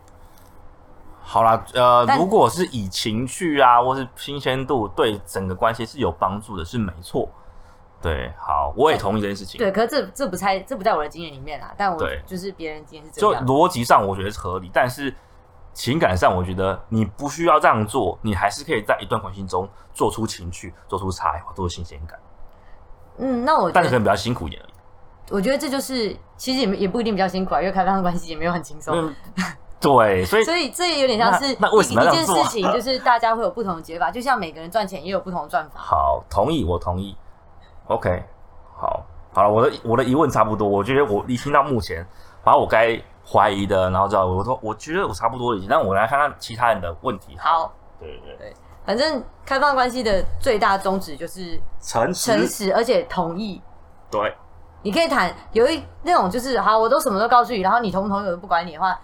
[1.21, 7.29] 好啦，呃，如果是以情趣啊，或是新鲜度对整个关系是有帮助的，是没错。
[8.05, 9.59] 对，好，我也同意这件事情。
[9.59, 13.47] 对，可是这这不在这不在我的经验里面啊，但我对就是别人经验是这就样。
[13.47, 15.15] 逻辑上我觉得是合理，但是
[15.73, 22.19] 情感上我觉得你不需要这样做，你还是可以在一段关系中做出情趣，做出差异化，做出新鲜感，
[23.17, 24.73] 嗯，那我觉但是可能比较辛苦一点而已。
[25.31, 28.95] 我觉得这就是其实也没也不一定比较辛苦啊，因为开放式关系也没有很轻松。
[28.95, 29.17] 嗯，
[29.81, 35.81] 对，所以 所以这也有点像是那那为什么一一件要这样做事情，就是大家会有不同的解法，就像每个人赚钱也有不同的赚法。
[35.81, 37.17] 好，同意，我同意。
[37.87, 38.25] OK，
[38.77, 42.07] 好，好了，我的我的疑问差不多，我觉得我一听到目前，
[42.43, 47.37] 把我该怀疑的，然后知道我说，我觉得我差不多已经，但我来看看其他人的问题。
[47.39, 48.55] 好，对对对，
[48.87, 53.61] 反正开放关系的最大宗旨就是诚实，诚实，而且同意。
[54.11, 54.35] 对，
[54.83, 58.99] 你可以谈有一那种就是好，我都什么都告诉你，然后你同不同意我都不管你的话，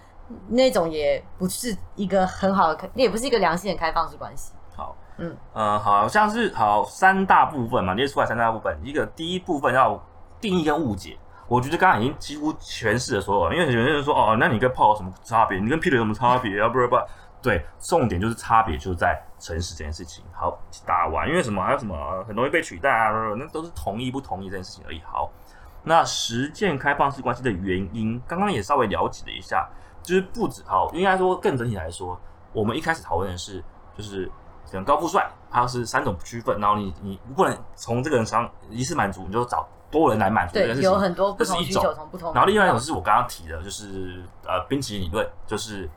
[0.47, 4.53] 那种也不是一个很好的开，也不是一个良性的开放式关系。
[4.75, 10.01] 好，嗯，呃，好像是好三大部分嘛，列出来三大部分，一个第一部分要
[10.39, 11.17] 定义跟误解。
[11.47, 15.59] 我觉得刚刚已经几乎诠释了所有，因为有些人说哦，那你跟炮有什么差别？
[15.59, 16.69] 你跟屁腿有什么差别啊？
[16.69, 16.97] 不是不，
[17.41, 20.23] 对，重点就是差别就在诚实这件事情。
[20.31, 25.01] 好，打完，因为什么还有什么呃很容易被取代啊，那都是同意不同意这件事情而已。
[25.03, 25.29] 好，
[25.83, 29.67] 那实践开放式关系的原因，刚刚也稍微了解了一下，
[30.01, 32.17] 就是不止好，应该说更整体来说，
[32.53, 33.61] 我们一开始讨论的是
[33.97, 34.31] 就是可
[34.75, 40.91] 能高富帅，它是三种区分，然后你你不能从这个人身上一次满足，你就找多人来满足这对件，事情。
[40.91, 42.33] 有很多不这是一种同需求，从不同。
[42.33, 45.89] 然后另外一种是我刚刚提的，就是呃冰淇淋理论，就是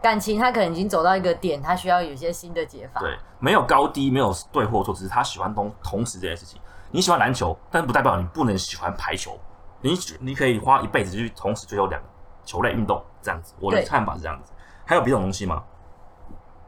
[0.00, 3.00] 感情，他可能已经走到一个点，他需要有一些新的解法。
[3.00, 6.60] 对，没有高低，没有对或错，只是他喜欢同同时这件事情。
[6.90, 9.38] 你喜欢篮球，但不代表你不能喜欢排球。
[9.80, 12.08] 你你可以花一辈子去同时追求两个
[12.44, 13.54] 球类运动，这样子。
[13.60, 14.52] 我的看法是这样子。
[14.84, 15.62] 还有别种东西吗？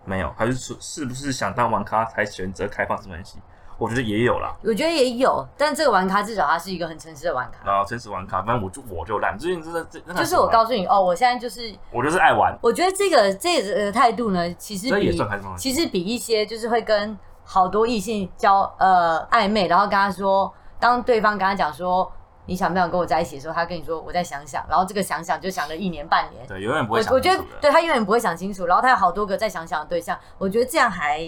[0.04, 3.38] 没有，还是说是不是想当玩咖才选择开放式关系？
[3.78, 4.54] 我觉得也有啦。
[4.62, 7.66] 我觉得也有，但这个玩咖至少他是一个很诚实的玩咖。
[7.66, 15.20] 然后真实玩咖，反正我就我就烂，最近真的真就是我告诉你哦，我现在就是，我就是爱玩，我觉得这个这个呃态度呢，其实比。
[15.56, 22.10] 其实比一些就是会跟好多异性交呃暧昧，然后跟他说，当对方跟他讲说
[22.46, 26.46] 你想不想跟我在一起的时候，他跟你说我再想想，然后这个想想就想了一年半年。
[26.46, 31.20] 对，永远不我会想我觉得对他永远不会想清楚，然后他有好多个再想想的对象，我觉得这样还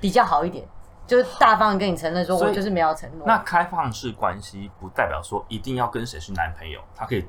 [0.00, 0.66] 比较好一点，
[1.06, 3.26] 就是大方的跟你承认说我就是没有承诺。
[3.26, 7.24] 那开放式关系不代表说一定要跟谁是男朋友，他可以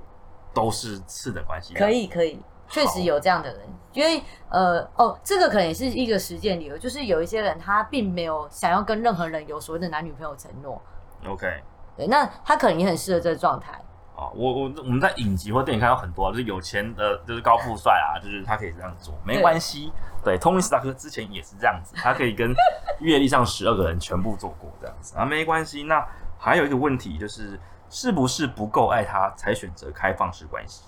[0.53, 1.73] 都是次等关系。
[1.73, 3.61] 可，以可以，确实有这样的人，
[3.93, 10.81] 因为呃哦，这个可能也是一个实践理由，就是有一些人他并没有想要跟任何人有所谓的男女朋友承诺
[11.25, 11.63] ，OK。
[11.95, 13.73] 对，那他可能也很适合这个状态。
[14.15, 19.91] 啊，我我我们在影集或电影看到很多啊，就是有钱的，就是高富帅啊，就是他可以这样做，没关系。
[20.23, 22.53] 对，托尼斯塔克之前也是这样子，他可以跟
[22.99, 25.83] 阅历上十二个人全部做过这样子啊，没关系。
[25.83, 26.05] 那
[26.37, 30.85] 还有一个问题就是，是不是不够爱他才选择开放式关系？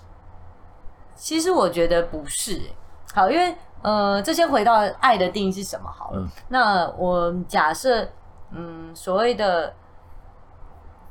[1.14, 2.76] 其实我觉得不是、欸，
[3.12, 6.20] 好，因为呃，这先回到爱的定义是什么好了。
[6.20, 8.08] 嗯那我假设，
[8.52, 9.74] 嗯，所谓的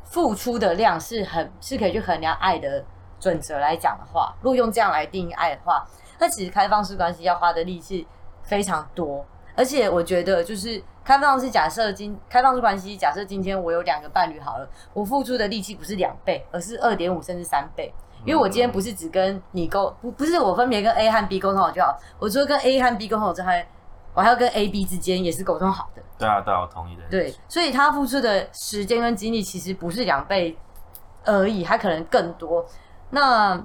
[0.10, 2.84] 付出的量是很是可以去衡量爱的
[3.20, 5.86] 准则来讲的话，如果用这样来定义爱的话，
[6.20, 8.08] 那其实开放式关系要花的力气
[8.44, 17.94] 非常多，而且我觉得就是开放式假设今开放式关系，假设今天我有两个伴侣好了，我付出的力气不是两倍，而是二点五甚至三倍。
[18.26, 23.66] 因为我今天不是只跟你沟，不不是我分别跟 A 和 B 沟通好就好，我除了跟 A 和 B 沟通好之外，
[24.18, 26.02] 我还要跟 A、B 之间也是沟通好的。
[26.18, 27.04] 对啊，对啊，我同意的。
[27.08, 30.58] 对，所以他付出的时间跟精力其实不是两倍
[31.24, 32.66] 而已，他可能更多。
[33.12, 33.64] 那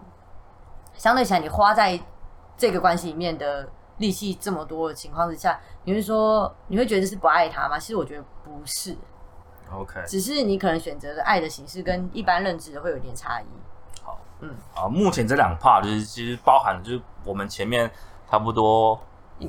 [0.93, 1.99] 相对起来，你花在
[2.59, 7.79] 这个关系里面的力气这么多的情况之下，你会说你会觉得是不爱他吗？
[7.79, 8.95] 其实我觉得不是
[9.73, 13.47] ，OK，只是你可能选择的爱的形式跟一般认知的会有点差异。
[14.03, 17.91] 好，嗯，啊，目前这两 part 就是其实包含了就是我们前面
[18.31, 19.01] 差不多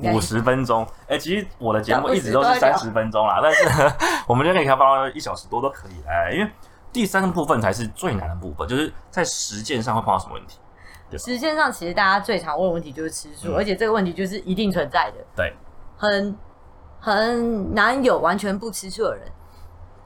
[0.02, 3.64] 五十分钟，哎、其实我的节目一直都是三十分钟啦，但是
[4.26, 6.50] 我们就可以开放到一小时多都可以，哎，因为
[6.92, 10.58] 第三个部分才是最难的部分，就是在实践上会碰到什么问题。
[11.16, 15.54] 实践上，其实大家最常问的问题就是吃素，嗯而且这个问题就是一定存在的，对，
[15.96, 16.36] 很
[16.98, 19.28] 很难有完全不吃素的人。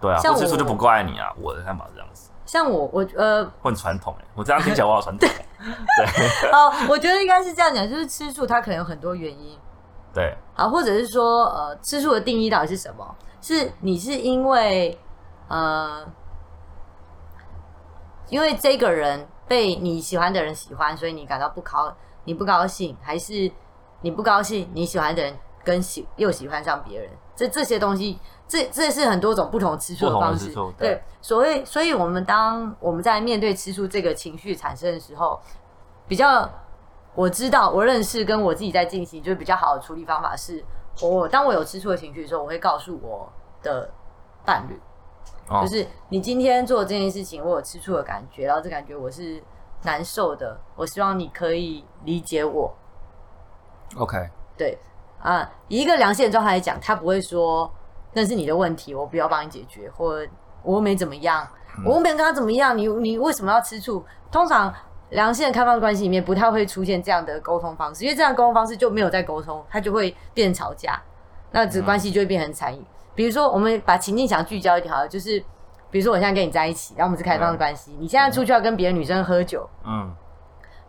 [0.01, 5.29] 对啊，像不吃素就不怪你啊，我的看法是这样子，像我，我呃，我很传统哎，我这样听起来我好传统，
[5.59, 9.59] 对哦，我觉得应该是这样讲，就是吃素它可能有很多原因，
[10.19, 13.15] 对，好，或者是说，呃，吃素的定义到底是什么？
[13.41, 14.99] 是你是因为
[15.47, 16.05] 呃，
[18.29, 21.95] 因为这个人被你喜欢的人喜欢，所以你感到不高，
[22.25, 23.49] 你不高兴，还是
[24.01, 27.09] 你不高兴，你喜欢的人跟喜又喜欢上别人？
[27.37, 30.53] 这这些东西，这这是很多种不同吃醋的方式。
[30.77, 35.41] 对对，所以，所以我们当我们在面对吃醋这个情绪产生的时候，
[36.09, 36.51] 比较
[37.19, 40.65] 我知道，我认识跟我自己在进行，就是比较好的处理方法是，
[41.03, 43.29] 我当我有吃醋的情绪的时候，我会告诉我
[43.61, 43.91] 的
[44.45, 44.81] 伴侣，
[45.49, 49.43] 哦就是你今天做这件事情，我有吃醋的感觉，然后这感觉我是
[49.83, 52.73] 难受的，我希望你可以理解我。
[53.97, 54.17] ，OK，
[54.57, 54.79] 对
[55.21, 57.69] 啊，以一个良性的状态来讲，他不会说
[58.13, 60.25] 那是你的问题，我不要帮你解决，或
[60.63, 61.45] 我又没怎么样，
[61.85, 64.05] 我又没跟他怎么样，你你为什么要吃醋？
[64.31, 64.73] 通常
[65.11, 71.01] 良性的开放关系里面不太会出现这样的沟通方式，因为这样的沟通方式就没有在沟通，它就会变成吵架，
[71.53, 72.83] 那这关系就会变成残忍。
[73.15, 75.43] 比如说，我们把情境想聚焦一点好了，就是
[75.91, 80.15] 比如说我现在跟你在一起，然后我们是开放的关系，你现在出去要跟别的女生喝酒，嗯，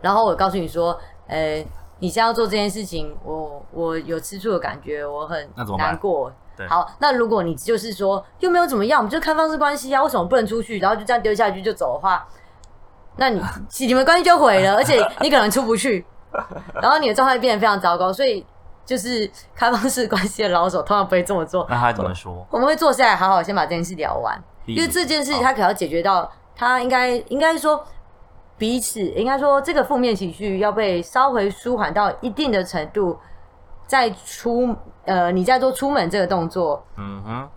[0.02, 1.66] 然后我告诉你说，呃，
[2.00, 6.68] 你现在要做这件事情，我我有吃醋的感觉，我很难过对。
[6.68, 10.78] 好，那如果你就是说又没有怎么样，我们就开放式关系啊，为什么不能出去？
[10.80, 12.28] 然后就这样丢下去就走的话，
[13.20, 13.42] 那你
[13.86, 16.06] 你们关系就毁了， 而且你可能出不去，
[16.82, 18.12] 然后你的状态变得非常糟糕。
[18.12, 18.46] 所以
[18.86, 22.48] 就是开放式关系的老手通常不会这么做，那他怎么说？
[22.50, 27.86] 我们会坐下来好好先把这件事聊完，因为这件事他可能要解决到，他应该应该说
[28.58, 33.18] 彼此应该说这个负面情绪要被稍微舒缓到一定的程度，
[33.86, 37.50] 再出呃你再做出门这个动作，嗯哼，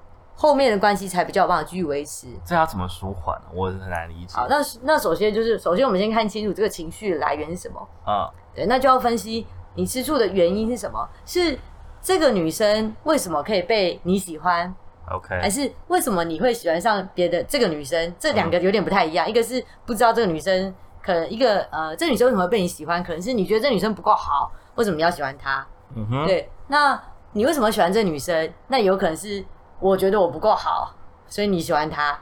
[0.43, 2.26] 后面的关系才比较有办法继续维持。
[2.45, 3.40] 这要怎么舒缓？
[3.55, 4.34] 我很难理解。
[4.34, 11.57] 好，那那首先就是首先我们先看清楚这个情绪的来源是什么，啊，对，那就要分析你吃醋的原因是什么，是
[12.01, 14.74] 这个女生为什么可以被你喜欢
[15.12, 18.12] ，OK，还是为什么你会喜欢上别的这个女生？
[18.18, 23.01] 这两个有点不太一样，一个是不知道这个女生，可能一个呃，这女生为什么会被你喜欢？
[23.05, 25.64] 可能是你觉得这女生不够好，为什么你要喜欢她？
[25.95, 27.01] 嗯哼，对，那
[27.34, 28.53] 你为什么喜欢这女生？
[28.66, 29.45] 那有可能是
[29.83, 30.95] 我觉得我不够好，
[31.26, 32.18] 所以你喜欢他。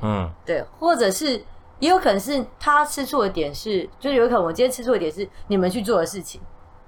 [0.00, 1.42] 嗯对，或者是
[1.78, 6.40] 也有可能是他吃醋的点是，就是有可能我今天吃醋的点是你们去做的事情。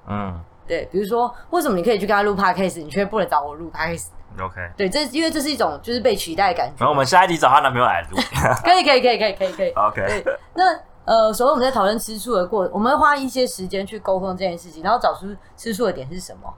[0.08, 4.72] 嗯对，比如说为什么你可以去跟他录 podcast，你却不能找我录 podcast？，OK。
[4.76, 6.92] 对，这因为这是一种就是被取代的感觉然后。
[6.92, 8.16] 我们下一集找她男朋友来录。
[8.64, 9.70] 可以，可以，可以，可以，可以，可以。
[9.70, 16.52] OK，对，那呃，所以我们在讨论吃醋的过，我们会花一些时间去沟通这件事情，然后找出吃醋的点是什么。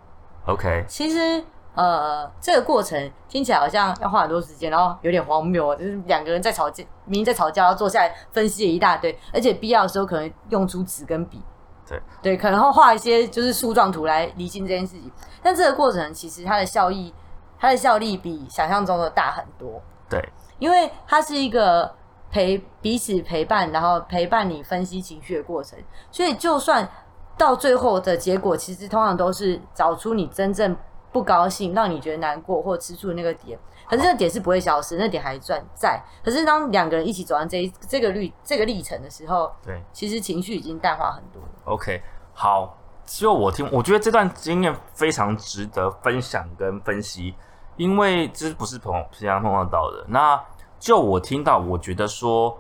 [0.47, 1.45] OK，其实
[1.79, 11.41] 呃，这个过程听起来好像要花很多时间，然后有点荒谬，就是两个人在吵架，明明在吵架，然后坐下来分析了一大堆，而且必要的时候可能用出纸跟笔。
[11.87, 15.09] 对对，可能会画一些就是树状图来理清这件事情，
[15.41, 17.14] 但这个过程其实它的效益，
[17.61, 19.81] 它的效力比想象中的大很多。
[20.11, 20.20] 对，
[20.59, 21.95] 因为它是一个
[22.29, 25.79] 陪彼此陪伴，然后陪伴你分析情绪的过程，
[26.11, 26.89] 所以就算
[27.37, 30.76] 到最后的结果，其实通常都是找出你真正
[31.13, 33.59] 不高兴、让你觉得难过或吃醋的那个点。
[33.89, 36.03] 可是那个点是不会消失，那点还在在。
[36.23, 41.49] 可是当两个人一起走完这一这个历这个历程的时候，对其实情绪已经淡化很多了。
[41.65, 42.03] ，OK，
[42.33, 42.75] 好。
[43.11, 47.35] 就我听，我觉得这段经验非常值得分享跟分析，
[47.79, 50.05] 因为这不是朋平常碰到的。
[50.09, 50.39] 那
[50.79, 52.55] 就我听到，我觉得说，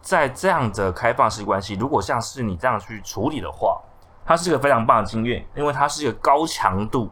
[0.00, 3.78] 在这样的开放式关系，如果像是你这样去处理的话，
[4.24, 7.10] 它是一个非常棒的经验，因为它是一个高强度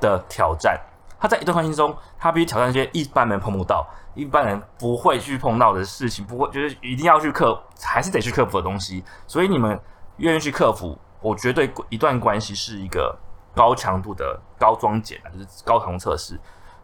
[0.00, 0.80] 的挑战。
[1.18, 9.02] 他在一段关系中，他必须挑战一些一般人碰不到、一般人不会去碰到的事情，不会就是一定要去克，还是得去克服的东西。
[9.26, 9.80] 所以你们
[10.18, 13.18] 愿意去克服，我觉得一段关系是一个
[13.54, 16.38] 高强度的高装检，就是高强度测试。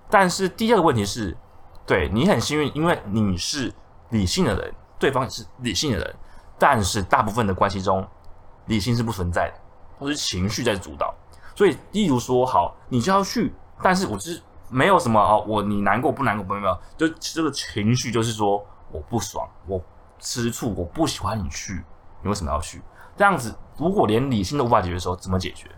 [0.09, 1.37] 但是第二个问题是，
[1.87, 3.71] 对你很幸运，因为你是
[4.09, 6.15] 理性的人，对方也是理性的人，
[6.59, 8.07] 但是大部分的关系中，
[8.65, 9.61] 理性是不存在的，
[10.01, 11.15] 都是情绪在主导。
[11.55, 19.81] 所以，例如说，好，你就要去，但是我是没有什么哦，我你难过不难过，没有没有，就这个情绪就是说我不爽，我
[20.19, 21.83] 吃醋，我不喜欢你去，
[22.23, 22.81] 你为什么要去？
[23.17, 25.69] 这样子，如果连理性都无法解决的时候，怎么解决？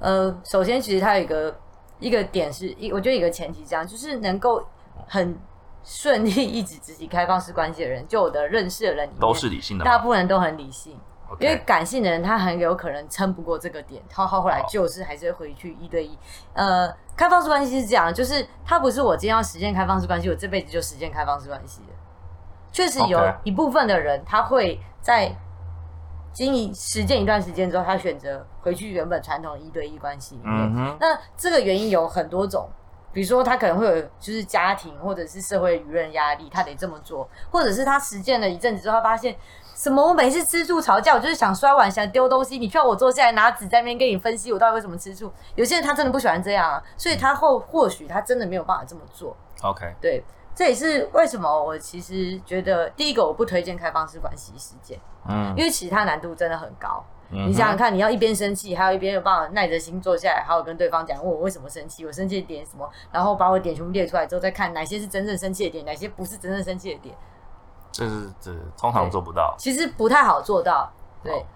[0.00, 1.60] 呃，首先，其实它有一个
[1.98, 4.64] 一个点是一，我觉得一个前提这样，就是能够
[5.06, 5.38] 很
[5.84, 10.98] 顺利一直 执行开放式关系的人，就我的认识的人里面都是理性的，大部分人都很理性。
[11.40, 16.18] 因为感性的人，他很有可能撑不过这个点，他他后来就是还是会回去一对一。
[16.54, 21.92] 呃，开放式关系是这样，就是他不是我今天要实践开放式关系，我这辈子就实践开放式关系的。
[22.72, 25.34] 确实有一部分的人，他会在
[26.32, 30.72] 经营实践一段时间之后，他选择回去原本传统的一对一关系里面。
[30.76, 32.68] 嗯，那这个原因有很多种，
[33.12, 39.34] 比如说他可能会有就是家庭或者是社会舆论压力，他得这么做，或者是他实践了一阵子之后，发现
[39.78, 40.04] 什么？
[40.08, 45.32] 我每次吃醋吵架，我就是想摔碗想丢东西，你叫我坐下来拿纸在那边跟你分析我到底为什么吃醋。
[45.54, 49.36] 有些人他真的不喜欢这样啊，所以他后或许他真的没有办法这么做。
[49.62, 54.98] OK，对，这也是为什么我其实觉得第一个我不推荐开放式关系事件，
[55.28, 57.04] 嗯，因为其实它难度真的很高。
[57.30, 67.14] 你想想看，你要一边生气，还有一边有办法耐着心坐下来，还有跟对方讲，问我为什么生气，我生气的点什么，然后把我点全部列出来之后，再看哪些是真正生气的点，哪些不是真正生气的点，
[67.98, 69.56] 这是这通常做不到。
[69.58, 70.88] 其实不太好做到。
[71.20, 71.46] 对好，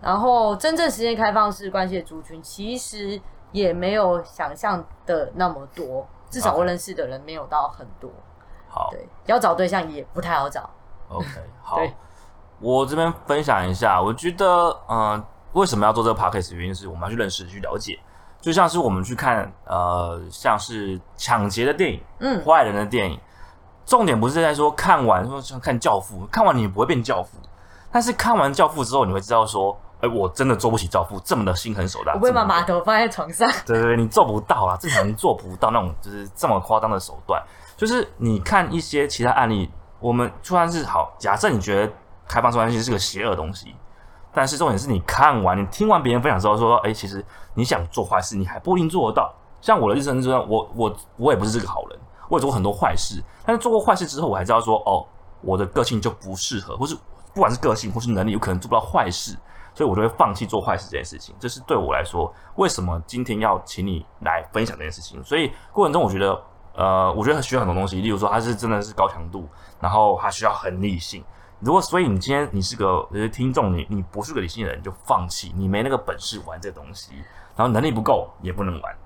[0.00, 3.20] 然后真正实现开放式关系的族群，其实
[3.52, 8.10] 也没有想象的那么多，至少我认识的人没有到很多。
[8.66, 10.70] 好对，要找对象也不太好找。
[11.10, 11.26] ，OK，
[11.62, 11.78] 好，
[12.60, 14.46] 我这边分享一下，我觉得，
[14.88, 15.22] 呃，
[15.52, 16.54] 为什么要做这个 podcast？
[16.54, 18.00] 原因是我们要去认识、去了解，
[18.40, 23.20] 就像是我们去看，呃，像是抢劫的电影、嗯，坏人的电影，
[23.86, 27.38] 重点不是在说看完说像看《教父》，看完你不会变教父，
[27.92, 32.12] 但是看完《教父》之后，你会知道说，哎、我真的做不起教父这么的心狠手辣。
[32.14, 33.48] 我不会把这么的码头放在床上。
[33.66, 37.42] 对对对，你做不到啊，正常人做不到那种就是这么夸张的手段。
[37.76, 39.70] 就是你看一些其他案例，
[40.00, 41.92] 我们就算是好，假设你觉得
[42.28, 43.74] 开放式关系是个邪恶东西，
[44.32, 47.24] 但是重点是你看完、你听完别人分享之后说，哎、其实
[47.54, 49.34] 你想做坏事，你还不一定做得到。
[49.60, 51.98] 像我的日程之中，我我我也不是这个好人，
[52.28, 55.06] 我也做过很多坏事，但是做过坏事之后，我还知道说，哦，
[55.40, 56.96] 我的个性就不适合，或是
[57.32, 59.36] 不管是个性或是能力，有可能做不到坏事，
[59.74, 61.34] 所以我就会放弃做坏事这件事情。
[61.38, 65.22] 这是对我来说，为什么今天要请你来分享这件事情？
[65.24, 66.42] 所以过程中，我觉得，
[66.74, 69.48] 呃，我觉得需要很多东西，例如说，它是真的是高强度，
[69.80, 71.24] 然后它需要很理性。
[71.60, 77.14] 如果所以你今天你是个听众，你你不是个理性的人，就放弃，你没那个本事玩这东西，
[77.56, 78.96] 然后能力不够也不能玩。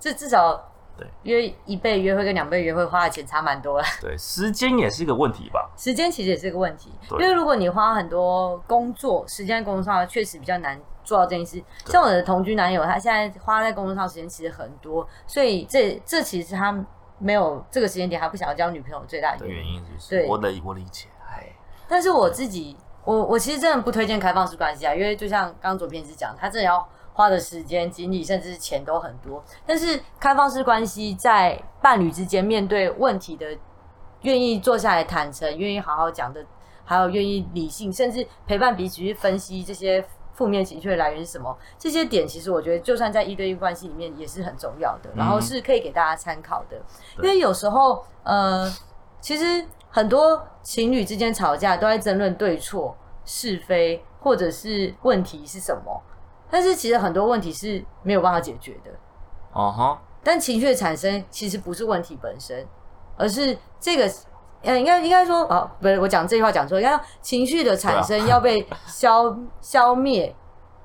[0.00, 0.60] 这至少
[0.98, 3.84] 对约一倍约会跟两倍约会花的钱差蛮多了。
[4.02, 5.70] 对，时间也是一个问题吧。
[5.76, 11.62] 时间其实也是个问题，因对为如果你花很多工作时间在工作上，确实比较难做到这件事。
[11.86, 16.84] 像我的同居男友，他现在花在工作上时间其实很多，所以这这其实是他
[17.18, 19.82] 没有这个时间点，他不想要交女朋友最大的的原因。
[19.84, 21.52] 就是对我的我理解，哎，
[21.88, 26.86] 但是我自己，我我其实真的不推荐开放式关系啊，因为就像刚刚左边是讲，他真的要
[27.18, 29.42] 花的时间、精力，甚至是钱都很多。
[29.66, 33.44] 但是开放式关系在伴侣之间面对问题的，
[34.22, 36.46] 愿意坐下来坦诚，愿意好好讲的，
[36.84, 40.04] 还有愿意理性，甚至陪伴彼此去分析这些
[40.34, 46.76] 负面情绪的来源是什么，这些点其实我觉得就算在一对一关系里面也是很重要的，然后是可以给大家参考的。
[47.16, 48.72] 因对为有时候，呃，
[49.20, 56.00] 其实很多情侣之间吵架都在争论对错、是非，或者是问题是什么，
[56.50, 58.90] 但是其实很多问题是没有办法解决的。
[59.52, 62.66] 哦哈，但情绪的产生其实不是问题本身，
[63.16, 64.10] 而是这个。
[64.60, 70.34] 呃，应该应该说，哦，不是，我讲这句话讲错，应该说情绪的产生 要被消、消灭，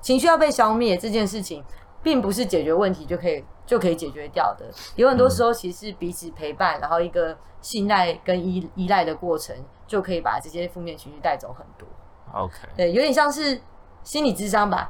[0.00, 1.60] 情绪要被消灭这件事情，
[2.00, 4.64] 并不是解决问题就可以就可以解决掉的。
[4.94, 9.56] 有很多时候，其实是彼此陪伴，然后一个信赖跟依依赖的过程，
[9.88, 11.88] 就可以把这些负面情绪带走很多。
[12.32, 13.60] OK，对，有点像是
[14.04, 14.88] 心理智商吧。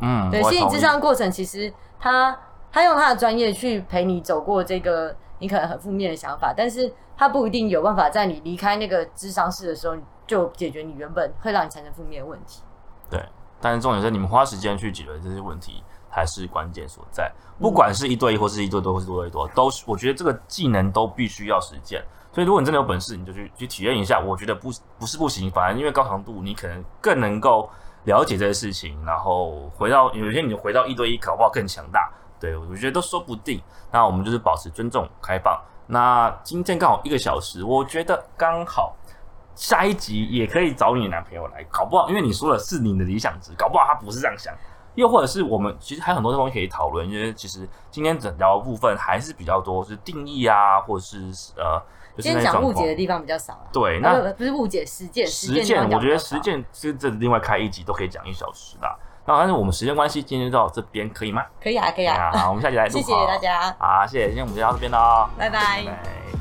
[0.00, 2.38] 嗯，对，心理智商过程，其实他
[2.72, 9.96] 他用他的专业去陪你走过这个你可能很负面的想法，但是他不一定有办法在你离开那个智商室的时候
[10.26, 12.62] 就解决你原本会让你产生负面的问题。
[13.10, 13.22] 对，
[13.60, 17.30] 但是重点是你们花时间去解决这些问题，才是关键所在。
[17.58, 22.02] 不管是一对一，或是一对多，或是多对多，都是我觉得这个技能都必须要实践。
[22.32, 24.20] 所以，如果你真的有本事，你就去去体验一下。
[24.20, 27.68] 我觉得不不是不行，反而因为高强度，你可能更能够
[28.04, 32.10] 了解这些事情，然后回到有些你回到一对一，搞不好更强大。
[32.38, 33.60] 对我觉得都说不定。
[33.92, 35.60] 那我们就是保持尊重、开放。
[35.86, 38.96] 那今天刚好一个小时，我觉得刚好
[39.54, 44.54] 下一集也可以找你男朋友来，搞不好因为你说的是你的理想值，搞不好他不是这样想。
[44.94, 51.18] 又或者是我们其实还有很多东西可以讨论，因为其实今天整条部分还是比较多是定义啊，或者是
[51.56, 51.80] 呃。
[52.20, 53.66] 今天讲误解的地方比较少啊。
[53.72, 55.26] 对，那不是误解，实践。
[55.26, 58.88] 实践，我觉得实践是这另外开一集都可以讲一小时的。
[59.26, 61.42] 那但是我们时间关系，今天就到这边可以吗？
[61.62, 62.30] 可以啊，可以啊。
[62.32, 62.92] 好，我们下集来录。
[62.92, 63.74] 谢谢大家。
[63.78, 65.28] 好，谢谢，今天我们就到这边喽。
[65.38, 66.39] 拜拜。